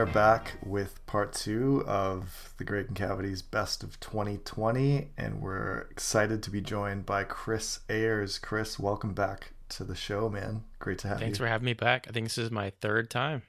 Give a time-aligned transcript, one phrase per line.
[0.00, 6.42] are back with part two of the Great Concavity's Best of 2020, and we're excited
[6.42, 8.38] to be joined by Chris Ayers.
[8.38, 10.64] Chris, welcome back to the show, man.
[10.78, 11.26] Great to have Thanks you.
[11.26, 12.06] Thanks for having me back.
[12.08, 13.42] I think this is my third time.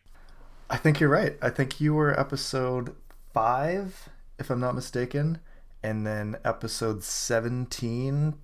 [0.70, 1.38] I think you're right.
[1.42, 2.98] I think you were episode
[3.34, 5.40] five, if I'm not mistaken,
[5.82, 8.36] and then episode 17.2.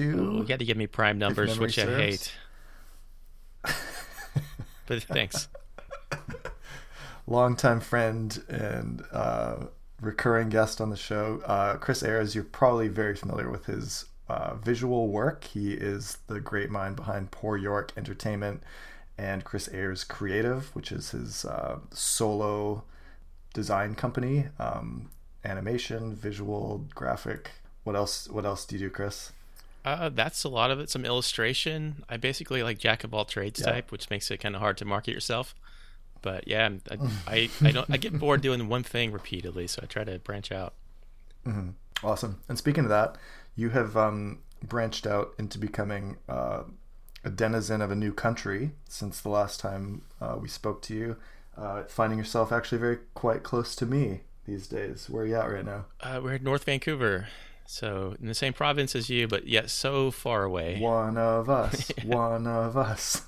[0.00, 2.32] Ooh, you had to give me prime numbers, which I hate.
[4.86, 5.46] but thanks.
[7.30, 9.56] longtime friend and uh,
[10.00, 11.40] recurring guest on the show.
[11.46, 15.44] Uh, Chris Ayers, you're probably very familiar with his uh, visual work.
[15.44, 18.62] He is the great mind behind Poor York Entertainment
[19.16, 22.82] and Chris Ayers Creative, which is his uh, solo
[23.54, 25.10] design company, um,
[25.44, 27.50] animation, visual, graphic.
[27.84, 28.28] What else?
[28.28, 29.32] What else do you do, Chris?
[29.84, 30.90] Uh, that's a lot of it.
[30.90, 32.04] Some illustration.
[32.08, 33.72] I basically like jack of all trades Yeah.
[33.72, 35.54] type, which makes it kind of hard to market yourself.
[36.22, 37.90] But yeah, I, I, I don't.
[37.90, 40.74] I get bored doing one thing repeatedly, so I try to branch out.
[42.02, 42.40] Awesome.
[42.48, 43.16] And speaking of that,
[43.56, 46.62] you have um, branched out into becoming uh,
[47.24, 51.16] a denizen of a new country since the last time uh, we spoke to you.
[51.56, 55.10] Uh, finding yourself actually very quite close to me these days.
[55.10, 55.86] Where are you at right now?
[56.00, 57.28] Uh, we're in North Vancouver,
[57.66, 60.78] so in the same province as you, but yet so far away.
[60.80, 61.92] One of us.
[62.04, 63.22] One of us.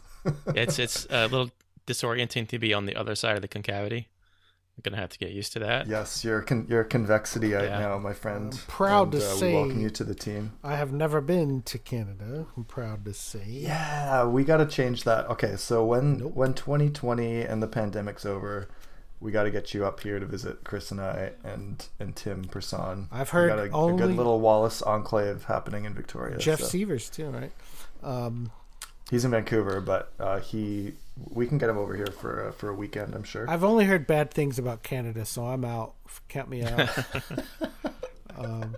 [0.54, 1.50] It's it's a little
[1.86, 4.08] disorienting to be on the other side of the concavity.
[4.77, 5.86] I'm gonna have to get used to that.
[5.86, 7.78] yes, you're con- you're convexity right Yeah.
[7.78, 8.52] now, my friend.
[8.55, 10.52] I'm proud And, to uh, say- welcome you to the team.
[10.64, 12.47] I have never been to Canada.
[12.56, 13.44] I'm proud to say.
[13.47, 15.28] Yeah, we got to change that.
[15.28, 16.34] Okay, so when Nope.
[16.34, 18.69] when 2020 and the pandemic's over,
[19.20, 22.44] we got to get you up here to visit Chris and I and and Tim
[22.44, 23.08] Person.
[23.12, 26.39] I've We heard got a, a good little Wallace enclave happening in Victoria.
[26.39, 27.52] Jeff so- Severs too, right?
[28.02, 28.50] Um,
[29.12, 30.94] He's in Vancouver, but uh, he
[31.28, 33.14] we can get him over here for a, for a weekend.
[33.14, 33.45] I'm sure.
[33.46, 35.96] I've only heard bad things about Canada, so I'm out.
[36.30, 36.89] Count me out.
[38.39, 38.74] um,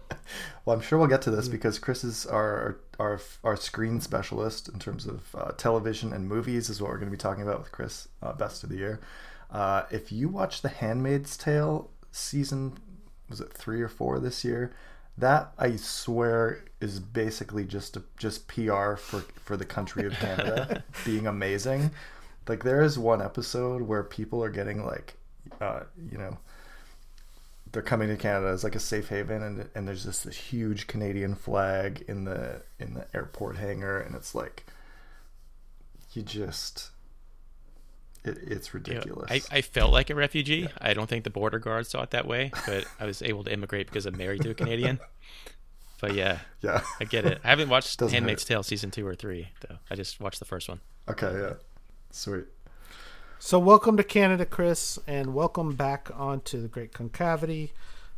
[0.64, 4.68] Well, I'm sure we'll get to this because Chris is our our our screen specialist
[4.68, 7.60] in terms of uh, television and movies is what we're going to be talking about
[7.60, 8.08] with Chris.
[8.20, 9.00] Uh, best of the year.
[9.52, 12.76] Uh, if you watch The Handmaid's Tale season,
[13.28, 14.74] was it three or four this year?
[15.16, 20.84] That I swear is basically just a, just PR for for the country of Canada
[21.04, 21.90] being amazing.
[22.46, 25.14] Like there is one episode where people are getting like,
[25.62, 25.80] uh,
[26.12, 26.36] you know,
[27.72, 30.86] they're coming to Canada as like a safe haven, and and there's just this huge
[30.86, 34.66] Canadian flag in the in the airport hangar, and it's like,
[36.12, 36.90] you just,
[38.24, 39.30] it, it's You know, ridiculous.
[39.30, 40.68] I, I felt like a refugee.
[40.82, 43.52] I don't think the border guards saw it that way, but I was able to
[43.52, 45.00] immigrate because I'm married to a Canadian.
[46.04, 46.82] But yeah, yeah.
[47.00, 47.40] I get it.
[47.42, 49.76] I haven't watched Doesn't Handmaid's Tale season two or three though.
[49.90, 50.80] I just watched the first one.
[51.08, 51.32] Okay.
[51.34, 51.54] Yeah.
[52.10, 52.44] Sweet.
[53.38, 57.72] so welcome to Canada, Chris, and welcome back onto the Great Concavity.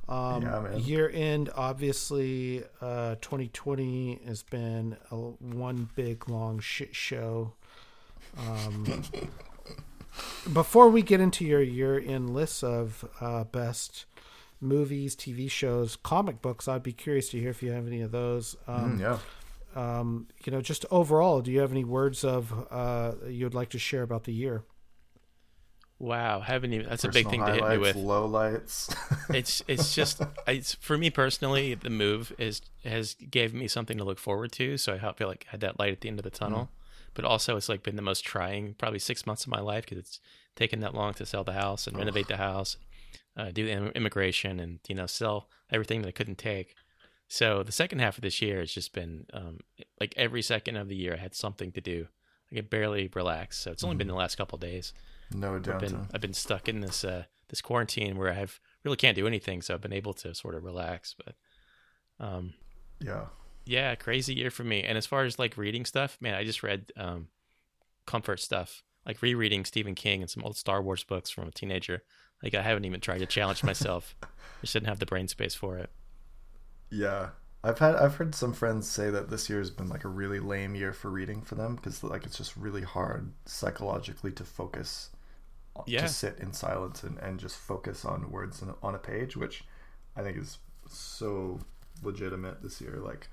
[0.08, 0.78] Um, Yeah, man.
[0.80, 7.53] Year end, obviously, uh, 2020 has been a, one big long shit show.
[8.36, 9.04] Um,
[10.53, 14.06] before we get into your year end list of uh, best
[14.61, 18.11] movies, TV shows, comic books, I'd be curious to hear if you have any of
[18.12, 18.56] those.
[18.67, 19.19] Um, Mm, yeah.
[19.99, 23.78] um, you know, just overall, do you have any words of uh, you'd like to
[23.78, 24.65] share about the year?
[25.99, 26.87] Wow, haven't even.
[26.89, 27.97] That's a big thing to hit me highlights, with.
[27.97, 28.95] Lowlights.
[29.34, 31.75] It's it's just it's for me personally.
[31.75, 34.77] The move is has gave me something to look forward to.
[34.77, 36.69] So I feel like I had that light at the end of the tunnel.
[37.15, 39.97] But also, it's like been the most trying, probably six months of my life because
[39.99, 40.21] it's
[40.55, 42.77] taken that long to sell the house and renovate the house,
[43.36, 46.74] uh, do im- immigration, and you know sell everything that I couldn't take.
[47.28, 49.58] So the second half of this year has just been um,
[50.00, 52.06] like every second of the year I had something to do.
[52.52, 53.58] I could barely relax.
[53.58, 54.92] So it's only been the last couple of days.
[55.34, 55.80] no I've downtime.
[55.80, 59.26] been I've been stuck in this uh this quarantine where I have really can't do
[59.26, 61.14] anything, so I've been able to sort of relax.
[61.14, 61.34] But
[62.24, 62.54] um
[63.00, 63.26] Yeah.
[63.64, 64.82] yeah, crazy year for me.
[64.84, 67.28] And as far as like reading stuff, man, I just read um
[68.06, 68.84] comfort stuff.
[69.04, 72.03] Like rereading Stephen King and some old Star Wars books from a teenager.
[72.42, 74.15] Like I haven't even tried to challenge myself.
[74.22, 74.27] I
[74.62, 75.91] just didn't have the brain space for it.
[76.91, 77.30] Yeah.
[77.65, 80.38] I've had I've heard some friends say that this year has been like a really
[80.38, 85.10] lame year for reading for them because like it's just really hard psychologically to focus
[85.74, 86.03] uh, Yeah.
[86.03, 89.65] to sit in silence and, and just focus on words in, on a page which
[90.15, 90.59] I think is
[90.89, 91.59] so
[92.04, 93.28] legitimate this year like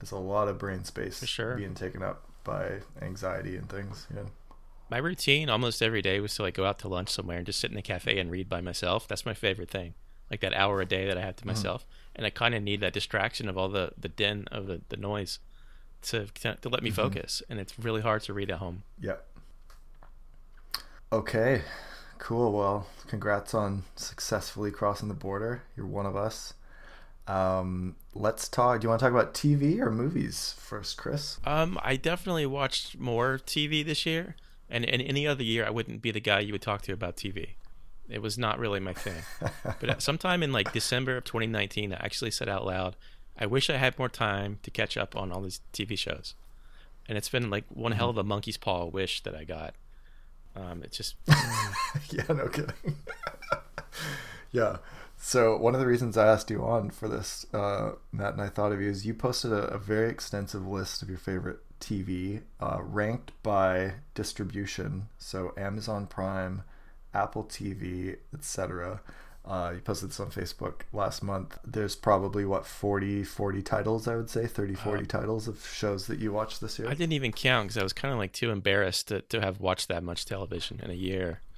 [0.00, 1.56] there's a lot of brain space For sure.
[1.56, 4.24] being taken up by anxiety and things yeah
[4.90, 7.60] My routine almost every day was to like go out to lunch somewhere and just
[7.60, 9.08] sit in a cafe and read by myself.
[9.08, 9.94] That's my favorite thing.
[10.30, 11.86] Like that hour a day that I have to myself.
[12.16, 14.96] And I kind of need that distraction of all the, the din of the, the
[14.96, 15.38] noise
[16.02, 17.42] to, to let me focus.
[17.48, 18.82] And it's really hard to read at home.
[19.00, 19.24] Yep.
[21.12, 21.62] okay
[22.18, 22.52] Cool.
[22.52, 25.62] Well, congrats on successfully crossing the border.
[25.76, 26.54] You're one of us.
[27.26, 28.80] Um, let's talk.
[28.80, 31.38] Do you want to talk about TV or movies first, Chris?
[31.44, 34.36] Um, I definitely watched more TV this year,
[34.74, 37.16] and in any other year, I wouldn't be the guy you would talk to about
[37.16, 37.50] TV.
[38.08, 39.22] It was not really my thing.
[39.80, 42.96] but sometime in like December of 2019, I actually said out loud,
[43.38, 46.34] "I wish I had more time to catch up on all these TV shows."
[47.08, 49.76] And it's been like one hell of a monkey's paw wish that I got.
[50.56, 51.14] Um, it's just
[52.10, 52.74] yeah, no kidding.
[54.50, 54.78] yeah.
[55.16, 58.48] So one of the reasons I asked you on for this, uh, Matt, and I
[58.48, 62.40] thought of you is you posted a, a very extensive list of your favorite TV,
[62.60, 65.08] uh, ranked by distribution.
[65.18, 66.62] So Amazon Prime,
[67.12, 69.00] Apple TV, etc.
[69.44, 71.58] Uh, you posted this on Facebook last month.
[71.66, 76.18] There's probably what 40, 40 titles, I would say, 30, 40 titles of shows that
[76.18, 76.88] you watched this year.
[76.88, 79.60] I didn't even count because I was kind of like too embarrassed to, to have
[79.60, 81.40] watched that much television in a year.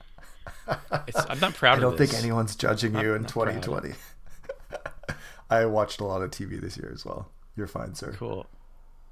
[1.08, 1.86] It's, I'm not proud of you.
[1.86, 3.94] I don't think anyone's judging you in not 2020.
[5.50, 7.30] I watched a lot of TV this year as well.
[7.56, 8.14] You're fine, sir.
[8.16, 8.46] Cool.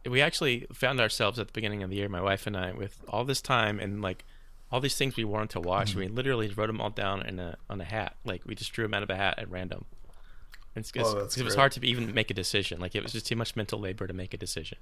[0.06, 2.98] We actually found ourselves at the beginning of the year, my wife and I, with
[3.08, 4.24] all this time and like
[4.70, 5.90] all these things we wanted to watch.
[5.90, 5.98] Mm-hmm.
[6.00, 8.16] We literally wrote them all down in a on a hat.
[8.24, 9.84] Like we just drew them out of a hat at random.
[10.74, 12.80] And It's, it's, Oh, that's it was hard to even make a decision.
[12.80, 14.78] Like it was just too much mental labor to make a decision.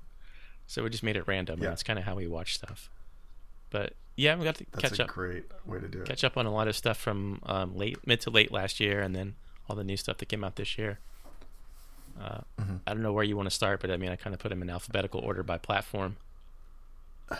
[0.66, 1.66] So we just made it random, Yeah.
[1.66, 2.88] and that's kind of how we watch stuff.
[3.70, 6.06] But yeah, we got to That's catch a up, great way to do it.
[6.08, 9.00] catch up on a lot of stuff from um, late, mid to late last year,
[9.00, 9.34] and then
[9.68, 10.98] all the new stuff that came out this year.
[12.20, 12.76] Uh, Mm-hmm.
[12.86, 14.50] I don't know where you want to start, but I mean, I kind of put
[14.50, 16.16] them in alphabetical order by platform.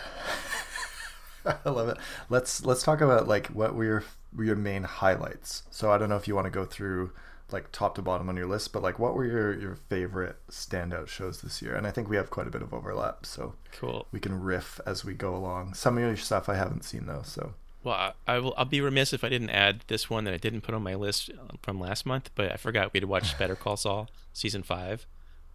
[1.45, 1.97] I love it.
[2.29, 4.05] Let's let's talk about like what were your
[4.35, 5.65] were your main highlights.
[5.71, 7.13] So I don't know if you want to go through
[7.51, 11.09] like top to bottom on your list, but like what were your your favorite standout
[11.09, 11.75] shows this year?
[11.75, 14.07] And I think we have quite a bit of overlap, so Cool.
[14.13, 15.75] we can riff as we go along.
[15.75, 17.55] Some of your stuff I haven't seen though, so
[17.85, 18.55] Well, I, will.
[18.57, 20.95] I'll be remiss if I didn't add this one that I didn't put on my
[20.95, 22.31] list uh, from last month.
[22.35, 25.07] But I forgot we'd watched Better Call Saul season five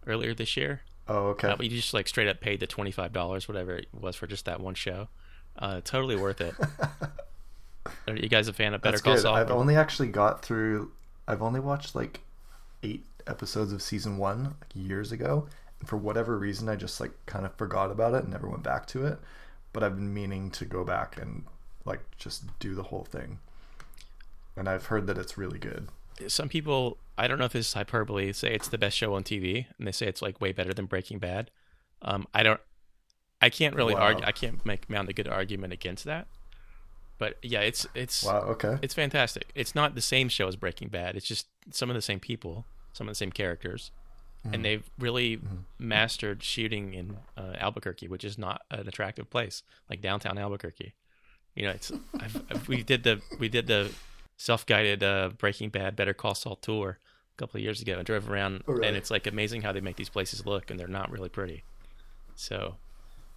[0.06, 0.82] earlier this year.
[1.08, 1.48] oh okay.
[1.48, 4.26] Uh, we just like straight up paid the twenty five dollars, whatever it was, for
[4.26, 5.08] just that one show.
[5.58, 6.54] Uh, totally worth it.
[8.08, 9.22] Are you guys a fan of Better That's Call good.
[9.22, 9.34] Saul?
[9.34, 10.92] I've only actually got through.
[11.26, 12.20] I've only watched like
[12.82, 15.48] eight episodes of season one like years ago.
[15.80, 18.62] And for whatever reason, I just like kind of forgot about it and never went
[18.62, 19.18] back to it.
[19.72, 21.44] But I've been meaning to go back and
[21.88, 23.38] like just do the whole thing.
[24.56, 25.88] And I've heard that it's really good.
[26.26, 29.22] Some people, I don't know if this is hyperbole, say it's the best show on
[29.22, 31.50] TV, and they say it's like way better than Breaking Bad.
[32.02, 32.60] Um, I don't.
[33.40, 34.00] I can't really Wow.
[34.00, 34.24] argue.
[34.26, 36.26] I can't make mount a good argument against that.
[37.18, 38.40] But yeah, it's it's Wow.
[38.54, 38.78] Okay.
[38.82, 39.50] it's fantastic.
[39.54, 41.14] It's not the same show as Breaking Bad.
[41.16, 43.90] It's just some of the same people, some of the same characters,
[44.44, 45.40] and they've really
[45.78, 50.94] mastered shooting in uh, Albuquerque, which is not an attractive place, like downtown Albuquerque.
[51.58, 51.90] You know, it's
[52.20, 53.90] I've, I've, we did the we did the
[54.36, 56.98] self-guided uh, Breaking Bad Better Call Saul tour
[57.34, 57.94] a couple of years ago.
[57.96, 58.86] and drove around, Oh, really?
[58.86, 61.64] and it's like amazing how they make these places look, and they're not really pretty.
[62.36, 62.76] So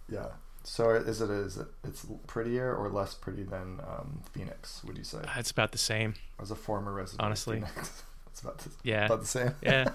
[0.08, 0.28] Yeah.
[0.64, 4.84] So is it is it it's prettier or less pretty than um, Phoenix?
[4.84, 5.18] Would you say?
[5.36, 6.14] it's about the same.
[6.40, 7.62] As a former resident, Honestly.
[8.30, 9.04] It's about the, Yeah.
[9.06, 9.54] about the same.
[9.62, 9.90] Yeah.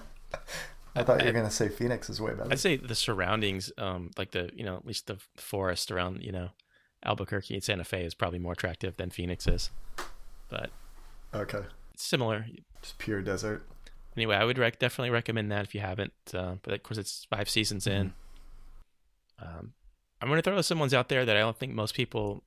[0.94, 2.50] I thought you I- were gonna say Phoenix is way better.
[2.52, 6.30] I'd say the surroundings, um, like the you know at least the forest around you
[6.32, 6.50] know
[7.04, 9.70] Albuquerque and Santa Fe is probably more attractive than Phoenix is,
[10.48, 10.70] but
[11.34, 11.62] Okay.
[11.94, 12.46] it's similar.
[12.82, 13.66] Just pure desert.
[14.16, 16.12] Anyway, I would rec- definitely recommend that if you haven't.
[16.34, 18.14] Uh, but of course, it's five seasons in.
[19.40, 19.72] Um,
[20.20, 22.42] I'm going to throw some ones out there that I don't think most people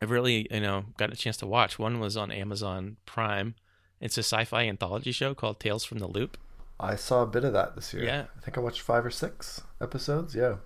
[0.00, 1.78] have really you know got a chance to watch.
[1.78, 3.54] One was on Amazon Prime.
[4.00, 6.36] It's a sci-fi anthology show called Tales from the Loop.
[6.78, 8.04] I saw a bit of that this year.
[8.04, 8.24] Yeah.
[8.36, 10.34] I think I watched five or six episodes.
[10.34, 10.56] Yeah.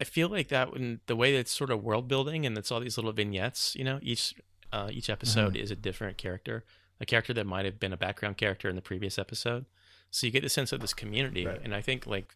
[0.00, 2.70] I feel like that when the way that it's sort of world building and it's
[2.72, 4.34] all these little vignettes, you know, each
[4.72, 6.64] uh, each episode is a different character,
[7.00, 9.66] a character that might have been a background character in the previous episode.
[10.10, 11.60] So you get the sense of this community, Right.
[11.62, 12.34] and I think like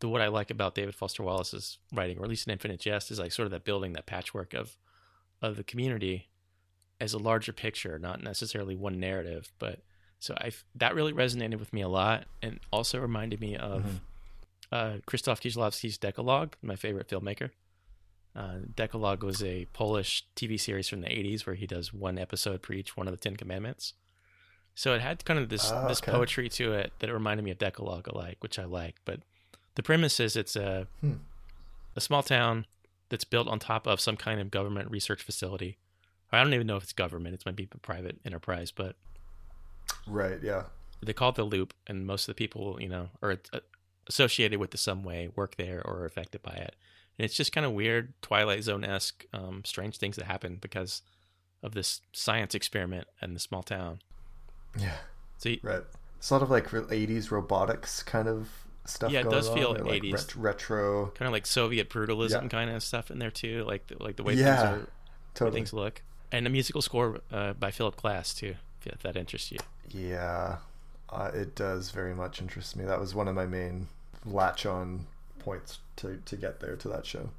[0.00, 3.10] the what I like about David Foster Wallace's writing, or at least in Infinite Jest,
[3.10, 4.76] is like sort of that building, that patchwork of
[5.42, 6.28] of the community
[7.00, 9.80] as a larger picture, not necessarily one narrative, but
[10.20, 14.00] so I that really resonated with me a lot, and also reminded me of Mhm.
[14.72, 17.50] Uh, Krzysztof Kieślowski's Decalogue, my favorite filmmaker.
[18.34, 22.60] Uh, Decalogue was a Polish TV series from the 80s where he does one episode
[22.62, 23.94] per each one of the Ten Commandments.
[24.74, 27.50] So it had kind of this Ah, this poetry to it that it reminded me
[27.50, 28.96] of Decalogue alike, which I like.
[29.06, 29.20] But
[29.74, 31.14] the premise is it's a Hmm.
[31.96, 32.66] a small town
[33.08, 35.78] that's built on top of some kind of government research facility.
[36.30, 38.96] I don't even know if it's government; it's maybe a private enterprise, but
[40.06, 40.42] Right.
[40.42, 40.64] Yeah.
[41.02, 43.60] they call it the loop and most of the people you know are uh,
[44.08, 46.74] associated with the some way work there or are affected by it
[47.18, 51.02] and it's just kind of weird twilight zone-esque um, strange things that happen because
[51.62, 54.00] of this science experiment in the small town.
[54.78, 54.96] Yeah.
[55.38, 55.82] So you- Right.
[56.18, 58.48] It's a lot of like 80s robotics kind of
[58.84, 59.10] stuff.
[59.10, 60.12] Yeah, it going does feel on, like 80s.
[60.12, 61.06] ret- retro.
[61.14, 62.48] kind of like Soviet brutalism Yeah.
[62.48, 64.88] kind of stuff in there too, like the, like the way Yeah, things are,
[65.34, 65.56] Totally.
[65.60, 69.50] things look, and a musical score uh, by Philip Glass too, if, if that interests
[69.50, 69.58] you.
[69.88, 70.58] Yeah,
[71.08, 72.84] uh, it does very much interest me.
[72.84, 73.88] That was one of my main
[74.26, 75.06] latch on
[75.38, 77.30] points to, to get there to that show.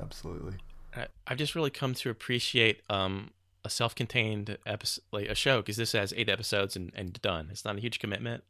[0.00, 0.54] Absolutely.
[0.94, 3.30] I, I've just really come to appreciate um,
[3.64, 7.48] a self-contained episode, like a show, because this has eight episodes and, and done.
[7.50, 8.44] It's not a huge commitment.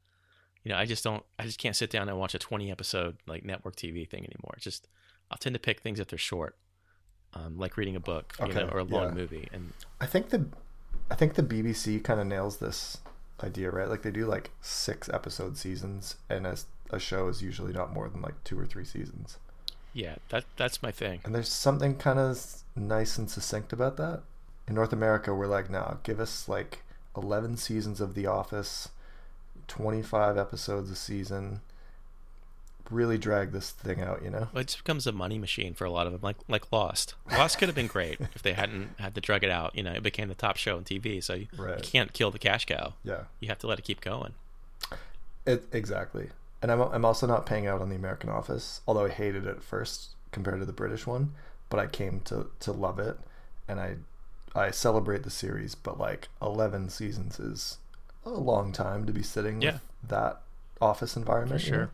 [0.65, 1.23] You know, I just don't.
[1.39, 4.53] I just can't sit down and watch a twenty-episode like network TV thing anymore.
[4.57, 4.89] It's just
[5.31, 6.55] I'll tend to pick things if they're short,
[7.33, 9.15] um, like reading a book, you know, or a long yeah.
[9.15, 9.49] movie.
[9.55, 9.73] And
[10.03, 10.45] I think the
[11.11, 12.99] I think the BBC kind of nails this
[13.43, 13.89] idea, right?
[13.89, 16.57] Like they do like six episode seasons, and a,
[16.93, 19.39] a show is usually not more than like two or three seasons.
[19.93, 21.21] yeah, that that's my thing.
[21.25, 24.23] And there's something kind of nice and succinct about that.
[24.69, 26.83] In North America, we're like, nah, give us like
[27.17, 28.91] 11 seasons of The Office,
[29.69, 31.61] 25 episodes a season.
[32.89, 34.49] Really drag this thing out, you know?
[34.53, 37.15] Well, it just becomes a money machine for a lot of them, like like Lost.
[37.31, 39.77] Lost could have been great if they hadn't had to drug it out.
[39.77, 42.39] You know, it became the top show on TV, so you, you can't kill the
[42.39, 42.95] cash cow.
[43.05, 43.23] Yeah.
[43.39, 44.35] You have to let it keep going.
[45.47, 46.31] It, exactly.
[46.63, 49.51] And I'm, I'm also not paying out on the American Office, although I hated it
[49.57, 51.35] at first compared to the British one.
[51.71, 53.17] But I came to, to love it,
[53.69, 53.97] and I
[54.55, 55.75] I celebrate the series.
[55.75, 57.79] But like 11 seasons is
[58.27, 59.75] a long time to be sitting Yeah.
[59.75, 60.43] with that
[60.81, 61.61] office environment.
[61.63, 61.79] For you know?
[61.79, 61.91] sure.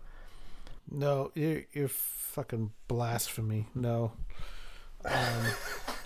[0.91, 3.69] No, you're, you're fucking blasphemy.
[3.75, 4.13] No.
[5.07, 5.47] Um,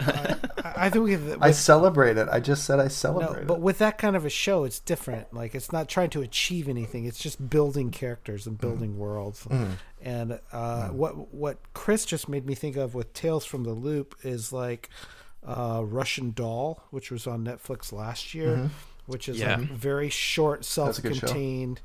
[0.00, 0.36] I,
[0.76, 2.28] I think we have, I celebrate it.
[2.30, 3.60] I just said I celebrate no, but it.
[3.60, 5.32] with that kind of a show, it's different.
[5.34, 7.04] Like it's not trying to achieve anything.
[7.04, 9.44] It's just building characters and building worlds.
[9.44, 9.72] Mm.
[10.02, 14.14] And uh, what what Chris just made me think of with Tales from the Loop
[14.22, 14.88] is like
[15.46, 18.70] uh, Russian Doll, which was on Netflix last year,
[19.06, 19.56] which is Yeah.
[19.56, 20.84] like very short, Mm-hmm.
[20.86, 21.20] That's a good show.
[21.26, 21.80] self-contained.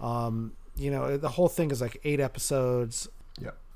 [0.00, 3.08] Um, you know, the whole thing is like eight episodes.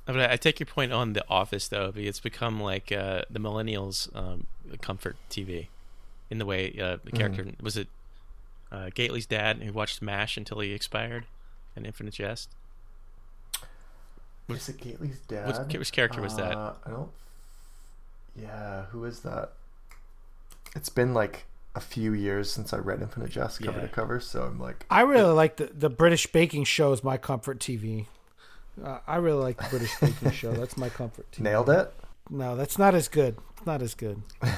[0.06, 0.14] Yeah.
[0.14, 1.92] But I I take your point on The Office, though.
[1.92, 4.46] because It's become like uh, the millennials' um,
[4.80, 5.68] comfort TV,
[6.30, 7.88] in the way uh, the character was it
[8.70, 11.26] uh, Gately's dad who watched Mash until he expired,
[11.76, 12.50] in Infinite Jest.
[14.48, 15.46] Is it Gately's dad?
[15.68, 16.56] Which, which character was that?
[16.56, 17.10] Uh, I don't.
[18.36, 19.52] Yeah, who is that?
[20.74, 21.44] It's been like
[21.74, 23.86] a few years since I read Infinite Jest cover Yeah.
[23.86, 27.16] to cover, so I'm like, I really like the the British baking show is my
[27.18, 28.06] comfort TV.
[28.82, 30.52] Uh, I really like the British baking show.
[30.52, 31.40] That's my comfort TV.
[31.40, 31.92] nailed it.
[32.30, 33.36] No, that's not as good.
[33.56, 34.22] It's not as good.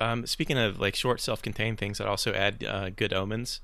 [0.00, 3.60] Um, speaking of like short, self-contained things, I'd also add uh, Good Omens.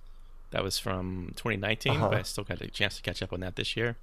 [0.53, 2.09] That was from 2019, Uh-huh.
[2.11, 3.97] but I still got a chance to catch up on that this year.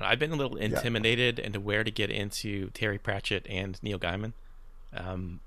[0.00, 4.32] I've been a little intimidated into where to get into Terry Pratchett and Neil Gaiman.
[4.96, 5.40] Um,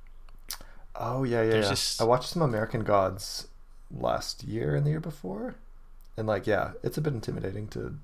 [0.96, 1.56] Oh yeah, yeah.
[1.56, 1.62] Yeah.
[1.62, 3.48] just- I watched some American Gods
[3.92, 5.56] last year and the year before,
[6.18, 7.96] and like, yeah, it's a bit intimidating to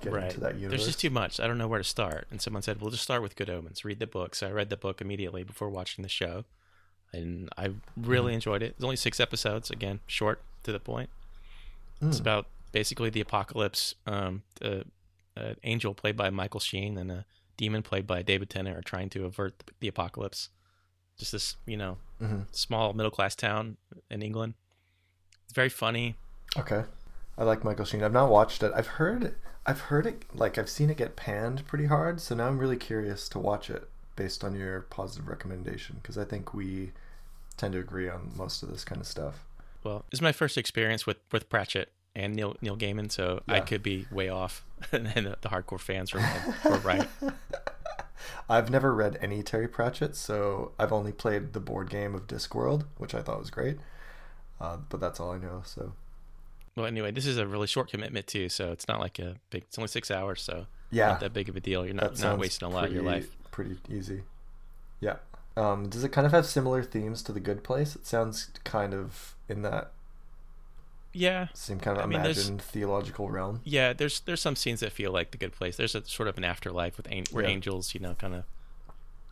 [0.00, 0.24] get right.
[0.24, 0.70] into that universe.
[0.80, 1.40] There's just too much.
[1.40, 2.26] I don't know where to start.
[2.30, 3.84] And someone said, "Well, just start with Good Omens.
[3.84, 6.44] Read the book." So I read the book immediately before watching the show,
[7.12, 8.04] and I Mm-hmm.
[8.10, 8.74] really enjoyed it.
[8.76, 9.70] It's only six episodes.
[9.70, 11.10] Again, short to the point.
[12.02, 12.20] It's Mm.
[12.20, 13.94] about basically the apocalypse.
[14.06, 14.84] Um, uh,
[15.64, 17.24] angel played by Michael Sheen and a
[17.56, 20.48] demon played by David Tennant are trying to avert the apocalypse.
[21.18, 22.46] Just this, you know, Mhm.
[22.52, 23.76] small middle class town
[24.10, 24.54] in England.
[25.44, 26.14] It's very funny.
[26.56, 26.84] Okay.
[27.40, 28.02] I like Michael Sheen.
[28.02, 28.70] I've not watched it.
[28.76, 32.46] I've heard I've heard it like I've seen it get panned pretty hard, so now
[32.46, 36.92] I'm really curious to watch it based on your positive recommendation because I think we
[37.56, 39.46] tend to agree on most of this kind of stuff.
[39.82, 43.60] Well, this is my first experience with with Pratchett and Neil Neil Gaiman, so I
[43.60, 46.22] could be way off, and the, the hardcore fans were,
[46.62, 47.08] were right.
[48.50, 52.84] I've never read any Terry Pratchett, so I've only played the board game of Discworld,
[52.98, 53.78] which I thought was great.
[54.60, 55.62] Uh, but that's all I know.
[55.64, 55.94] So
[56.76, 59.64] Well, anyway, this is a really short commitment too, so it's not like a big.
[59.64, 61.84] It's only six hours, so yeah, not that big of a deal.
[61.84, 63.28] You're not not wasting a lot of your life.
[63.50, 64.22] Pretty easy.
[65.00, 65.16] Yeah.
[65.56, 67.96] Um, does it kind of have similar themes to The Good Place?
[67.96, 69.90] It sounds kind of in that
[71.12, 73.60] Yeah, same kind of I mean, imagined theological realm.
[73.64, 73.92] yeah.
[73.92, 75.76] There's there's some scenes that feel like the good place.
[75.76, 77.50] There's a sort of an afterlife with an- where Yeah.
[77.50, 78.44] angels, you know, kind of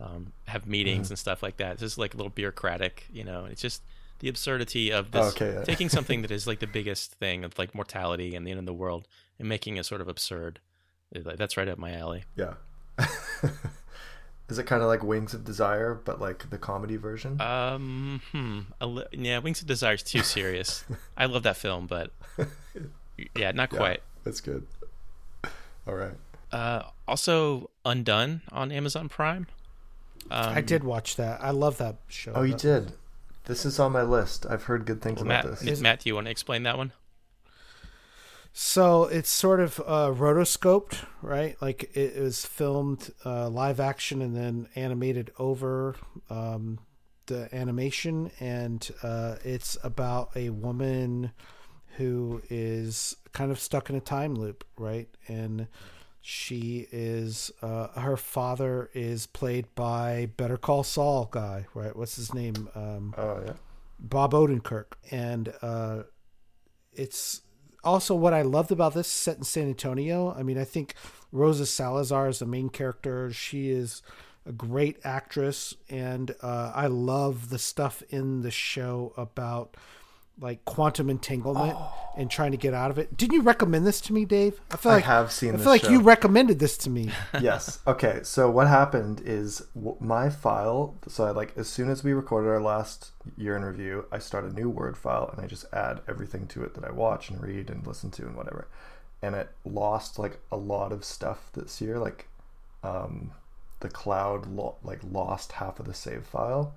[0.01, 1.13] um, have meetings Mm-hmm.
[1.13, 1.73] and stuff like that.
[1.75, 3.45] It's just like a little bureaucratic, you know.
[3.47, 3.83] It's just
[4.21, 5.63] the absurdity of this Okay, yeah.
[5.65, 8.67] taking something that is like the biggest thing of like mortality and the end of
[8.67, 9.07] the world
[9.39, 10.61] and making it sort of absurd.
[11.15, 12.25] Like, that's right up my alley.
[12.37, 12.55] Yeah.
[14.49, 17.39] Is it kind of like Wings of Desire, but like the comedy version?
[17.41, 18.61] Um, hmm.
[18.81, 20.85] A li- yeah, Wings of Desire is too serious.
[21.19, 22.13] I love that film, but
[23.37, 24.03] yeah, not Yeah, quite.
[24.25, 24.67] That's good.
[25.87, 26.15] All right.
[26.51, 29.47] Uh, also, Undone on Amazon Prime.
[30.31, 31.43] Um, I did watch that.
[31.43, 32.33] I love that show.
[32.35, 32.93] Oh, you did.
[33.49, 34.45] This is on my list.
[34.49, 35.81] I've heard good things well, about Matt, this.
[35.81, 36.93] Matt, do you want to explain that one?
[38.53, 41.57] So it's sort of uh, rotoscoped, right?
[41.63, 45.97] Like it was filmed uh, live action and then animated over
[46.29, 46.79] um,
[47.27, 51.33] the animation, and uh, it's about a woman
[51.97, 55.09] who is kind of stuck in a time loop, right?
[55.27, 55.69] And
[56.31, 61.97] she is uh, her father is played by Better Call Saul guy, right?
[61.97, 62.69] What's his name?
[62.75, 63.55] Um, Oh yeah.
[63.99, 66.03] Bob Odenkirk, and uh,
[66.93, 67.41] it's
[67.83, 70.35] also what I loved about this set in San Antonio.
[70.35, 70.93] I mean, I think
[71.33, 73.33] Rosa Salazar is the main character.
[73.33, 74.03] She is
[74.45, 79.79] a great actress, and uh, I love the stuff in the show about
[80.41, 81.77] like quantum entanglement
[82.17, 83.17] and trying to get out of it.
[83.17, 84.61] Didn't you recommend this to me, Dave?
[84.71, 85.91] I feel I like have seen I feel like show.
[85.91, 87.11] you recommended this to me.
[87.41, 87.81] yes.
[87.87, 88.21] Okay.
[88.23, 89.63] So what happened is
[90.01, 90.97] my file.
[91.09, 94.45] So I like as soon as we recorded our last year in review, I start
[94.45, 97.43] a new Word file and I just add everything to it that I watch and
[97.43, 98.69] read and listen to and whatever.
[99.23, 101.99] And it lost like a lot of stuff this year.
[101.99, 102.29] Like,
[102.85, 103.33] um,
[103.81, 106.75] the cloud lo- like lost half of the save file,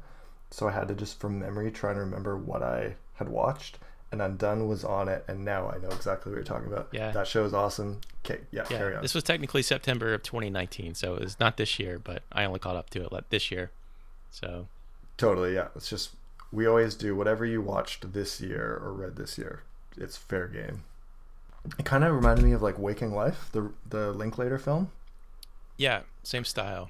[0.51, 3.77] so I had to just from memory try and remember what I had watched.
[4.11, 6.89] And Undone was on it, and now I know exactly what you're talking about.
[6.91, 7.11] Yeah.
[7.11, 8.01] that show is awesome.
[8.25, 9.01] Okay, yeah, carry on.
[9.01, 12.59] this was technically September of 2019, so it was not this year, but I only
[12.59, 13.71] caught up to it like this year.
[14.29, 14.67] So
[15.15, 15.67] Totally, yeah.
[15.77, 16.09] It's just
[16.51, 19.63] we always do whatever you watched this year or read this year.
[19.95, 20.83] It's fair game.
[21.79, 24.91] It kind of reminded me of like Waking Life, the the Linklater film.
[25.77, 26.89] yeah, same style.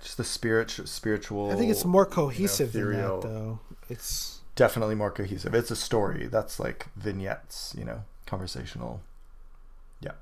[0.00, 1.50] Just the spirit spiritual.
[1.50, 3.58] I think it's more you know, cohesive than ethereal- that, though.
[3.90, 5.54] It's Definitely more cohesive.
[5.54, 6.26] It's a story.
[6.26, 9.00] That's like vignettes, you know, conversational.
[10.00, 10.12] Yeah.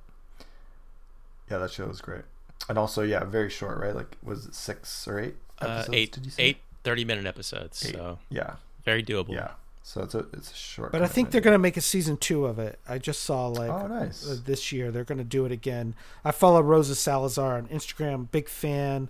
[1.50, 2.22] Yeah, that show was great.
[2.68, 3.94] And also, yeah, very short, right?
[3.94, 5.88] Like, was it six or eight Uh, episodes?
[5.96, 6.42] eight, did you say?
[6.44, 7.94] eight 30 minute episodes, Eight.
[7.94, 9.32] so Yeah, very doable.
[9.34, 9.52] yeah.
[9.82, 10.92] So it's a it's a short.
[10.92, 12.78] But I think they're going to make a season two of it.
[12.88, 14.28] I just saw like Oh, nice.
[14.28, 15.94] uh, this year they're going to do it again.
[16.24, 19.08] I follow Rosa Salazar on Instagram, big fan.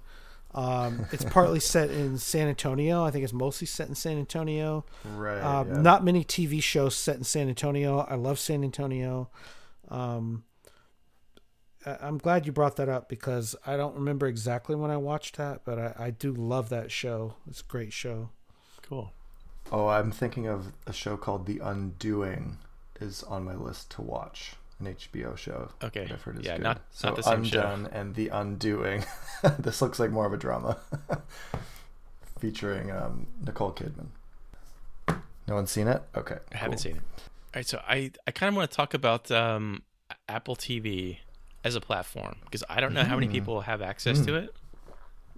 [0.55, 3.05] Um, it's partly set in San Antonio.
[3.05, 4.85] I think it's mostly set in San Antonio.
[5.05, 5.41] right.
[5.41, 5.81] Um, yeah.
[5.81, 8.01] Not many TV shows set in San Antonio.
[8.01, 9.31] I love San Antonio.
[9.89, 10.45] Um,
[11.87, 15.37] I- I'm glad you brought that up because I don't remember exactly when I watched
[15.37, 17.35] that, but I, I do love that show.
[17.49, 18.31] It's a great show.
[18.83, 19.13] Cool.
[19.73, 22.59] Oh, I'm thinking of a show called The Undoing
[23.01, 24.55] is on my list to watch.
[24.81, 25.69] An HBO show.
[25.85, 26.09] Okay.
[26.11, 26.63] I've heard is Yeah, good.
[26.63, 27.61] not- so not the same show.
[27.61, 29.05] Undone and The Undoing.
[29.59, 30.79] this looks like more of a drama,
[32.39, 34.07] featuring um, Nicole Kidman.
[35.47, 36.03] No one's seen it.
[36.17, 36.83] Okay, I haven't cool.
[36.83, 37.03] seen it.
[37.19, 37.23] All
[37.57, 39.83] right, so I, I kind of want to talk about um,
[40.29, 41.19] Apple TV
[41.65, 43.33] as a platform because I don't know how many Mm.
[43.33, 44.55] people have access to it.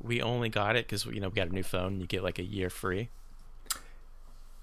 [0.00, 2.00] We only got it because you know we got a new phone.
[2.00, 3.09] You get like a year free.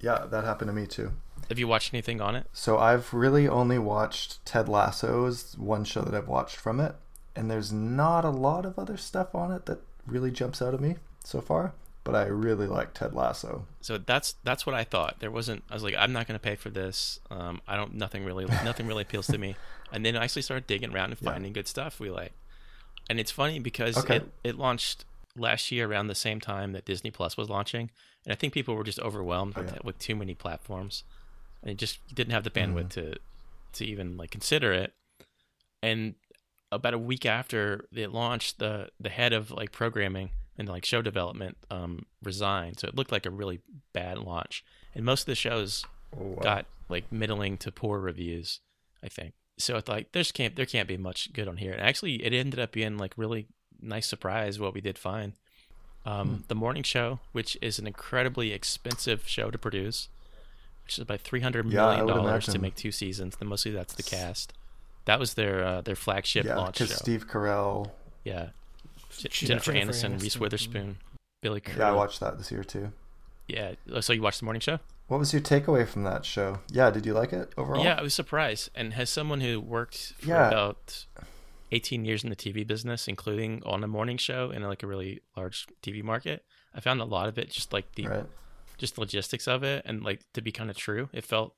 [0.02, 1.12] Yeah, that happened to me too.
[1.50, 2.46] Have you watched anything on it?
[2.54, 6.96] So I've really only watched Ted Lasso is one show that I've watched from it,
[7.36, 10.80] and there's not a lot of other stuff on it that really jumps out at
[10.80, 11.74] me so far.
[12.06, 13.66] But I really like Ted Lasso.
[13.82, 15.20] So that's that's what I thought.
[15.20, 15.64] There wasn't.
[15.70, 17.20] I was like, I'm not going to pay for this.
[17.30, 17.94] Um, I don't.
[17.96, 18.46] Nothing really.
[18.64, 19.56] Nothing really appeals to me.
[19.92, 21.32] And then I actually started digging around and Yeah.
[21.32, 22.32] finding good stuff we like.
[23.10, 24.18] And it's funny because Okay.
[24.18, 27.92] it it launched last year around the same time that Disney Plus was launching,
[28.26, 31.04] and I think people were just overwhelmed Oh, with, with too many platforms,
[31.64, 33.12] and just didn't have the bandwidth Mm-hmm.
[33.12, 33.16] to
[33.74, 34.94] to even like consider it.
[35.84, 36.16] And
[36.72, 41.02] about a week after it launched, the the head of like programming and like show
[41.02, 43.60] development um, resigned, so it looked like a really
[43.94, 44.64] bad launch.
[44.94, 45.86] And most of the shows
[46.20, 46.42] Oh, wow.
[46.42, 48.60] got like middling to poor reviews,
[49.04, 49.34] I think.
[49.60, 51.72] So it's like there's can't there can't be much good on here.
[51.74, 53.48] And actually, it ended up being like really
[53.82, 55.34] nice surprise what we did find.
[56.06, 56.36] Um, Hmm.
[56.48, 60.10] The morning show, which is an incredibly expensive show to produce,
[60.90, 63.38] which is about three hundred yeah, million dollars to make two seasons.
[63.40, 64.54] And mostly that's the cast.
[65.06, 66.86] That was their uh, their flagship yeah, launch show.
[66.86, 67.92] because Steve Carell.
[68.24, 68.50] yeah,
[69.16, 70.40] J- Jennifer, Jennifer Aniston, Reese Aniston.
[70.40, 70.98] Witherspoon,
[71.44, 71.80] Billy Crudup.
[71.80, 72.92] Yeah, I watched that this year too.
[73.48, 74.80] Yeah, so you watched the morning show?
[75.08, 76.60] What was your takeaway from that show?
[76.72, 77.84] Yeah, did you like it overall?
[77.84, 78.70] Yeah, I was surprised.
[78.76, 80.48] And as someone who worked for Yeah.
[80.50, 81.06] about
[81.72, 85.22] 18 years in the TV business, including on a morning show in like a really
[85.36, 88.26] large TV market, I found a lot of it just like the Right.
[88.80, 91.10] Just the logistics of it and like to be kind of true.
[91.14, 91.56] It felt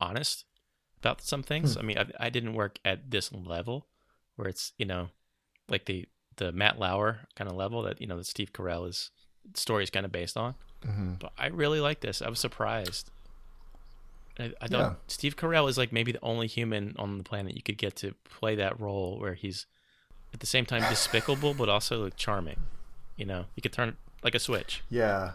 [0.00, 0.44] honest
[1.00, 1.74] about some things.
[1.74, 1.80] Hmm.
[1.80, 3.86] I mean, I, I didn't work at this level
[4.36, 5.08] where it's you know
[5.68, 9.10] like the the Matt Lauer kind of level that you know that Steve Carell is
[9.54, 10.54] story is kind of based on.
[10.84, 12.20] hmm But I really like this.
[12.22, 13.10] I was surprised.
[14.38, 14.80] I, I don't.
[14.80, 14.94] Yeah.
[15.08, 18.14] Steve Carell is like maybe the only human on the planet you could get to
[18.24, 19.66] play that role where he's
[20.32, 22.60] at the same time despicable but also like charming.
[23.16, 24.82] You know, you could turn like a switch.
[24.90, 25.32] Yeah.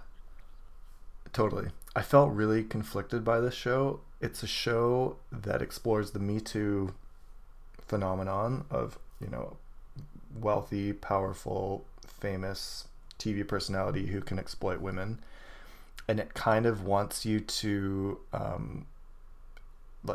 [1.33, 1.69] Totally.
[1.95, 4.01] I felt really conflicted by this show.
[4.21, 6.93] It's a show that explores the Me Too
[7.81, 9.57] phenomenon of, you know,
[10.39, 12.87] wealthy, powerful, famous
[13.19, 15.19] TV personality who can exploit women.
[16.07, 18.85] And it kind of wants you to, um,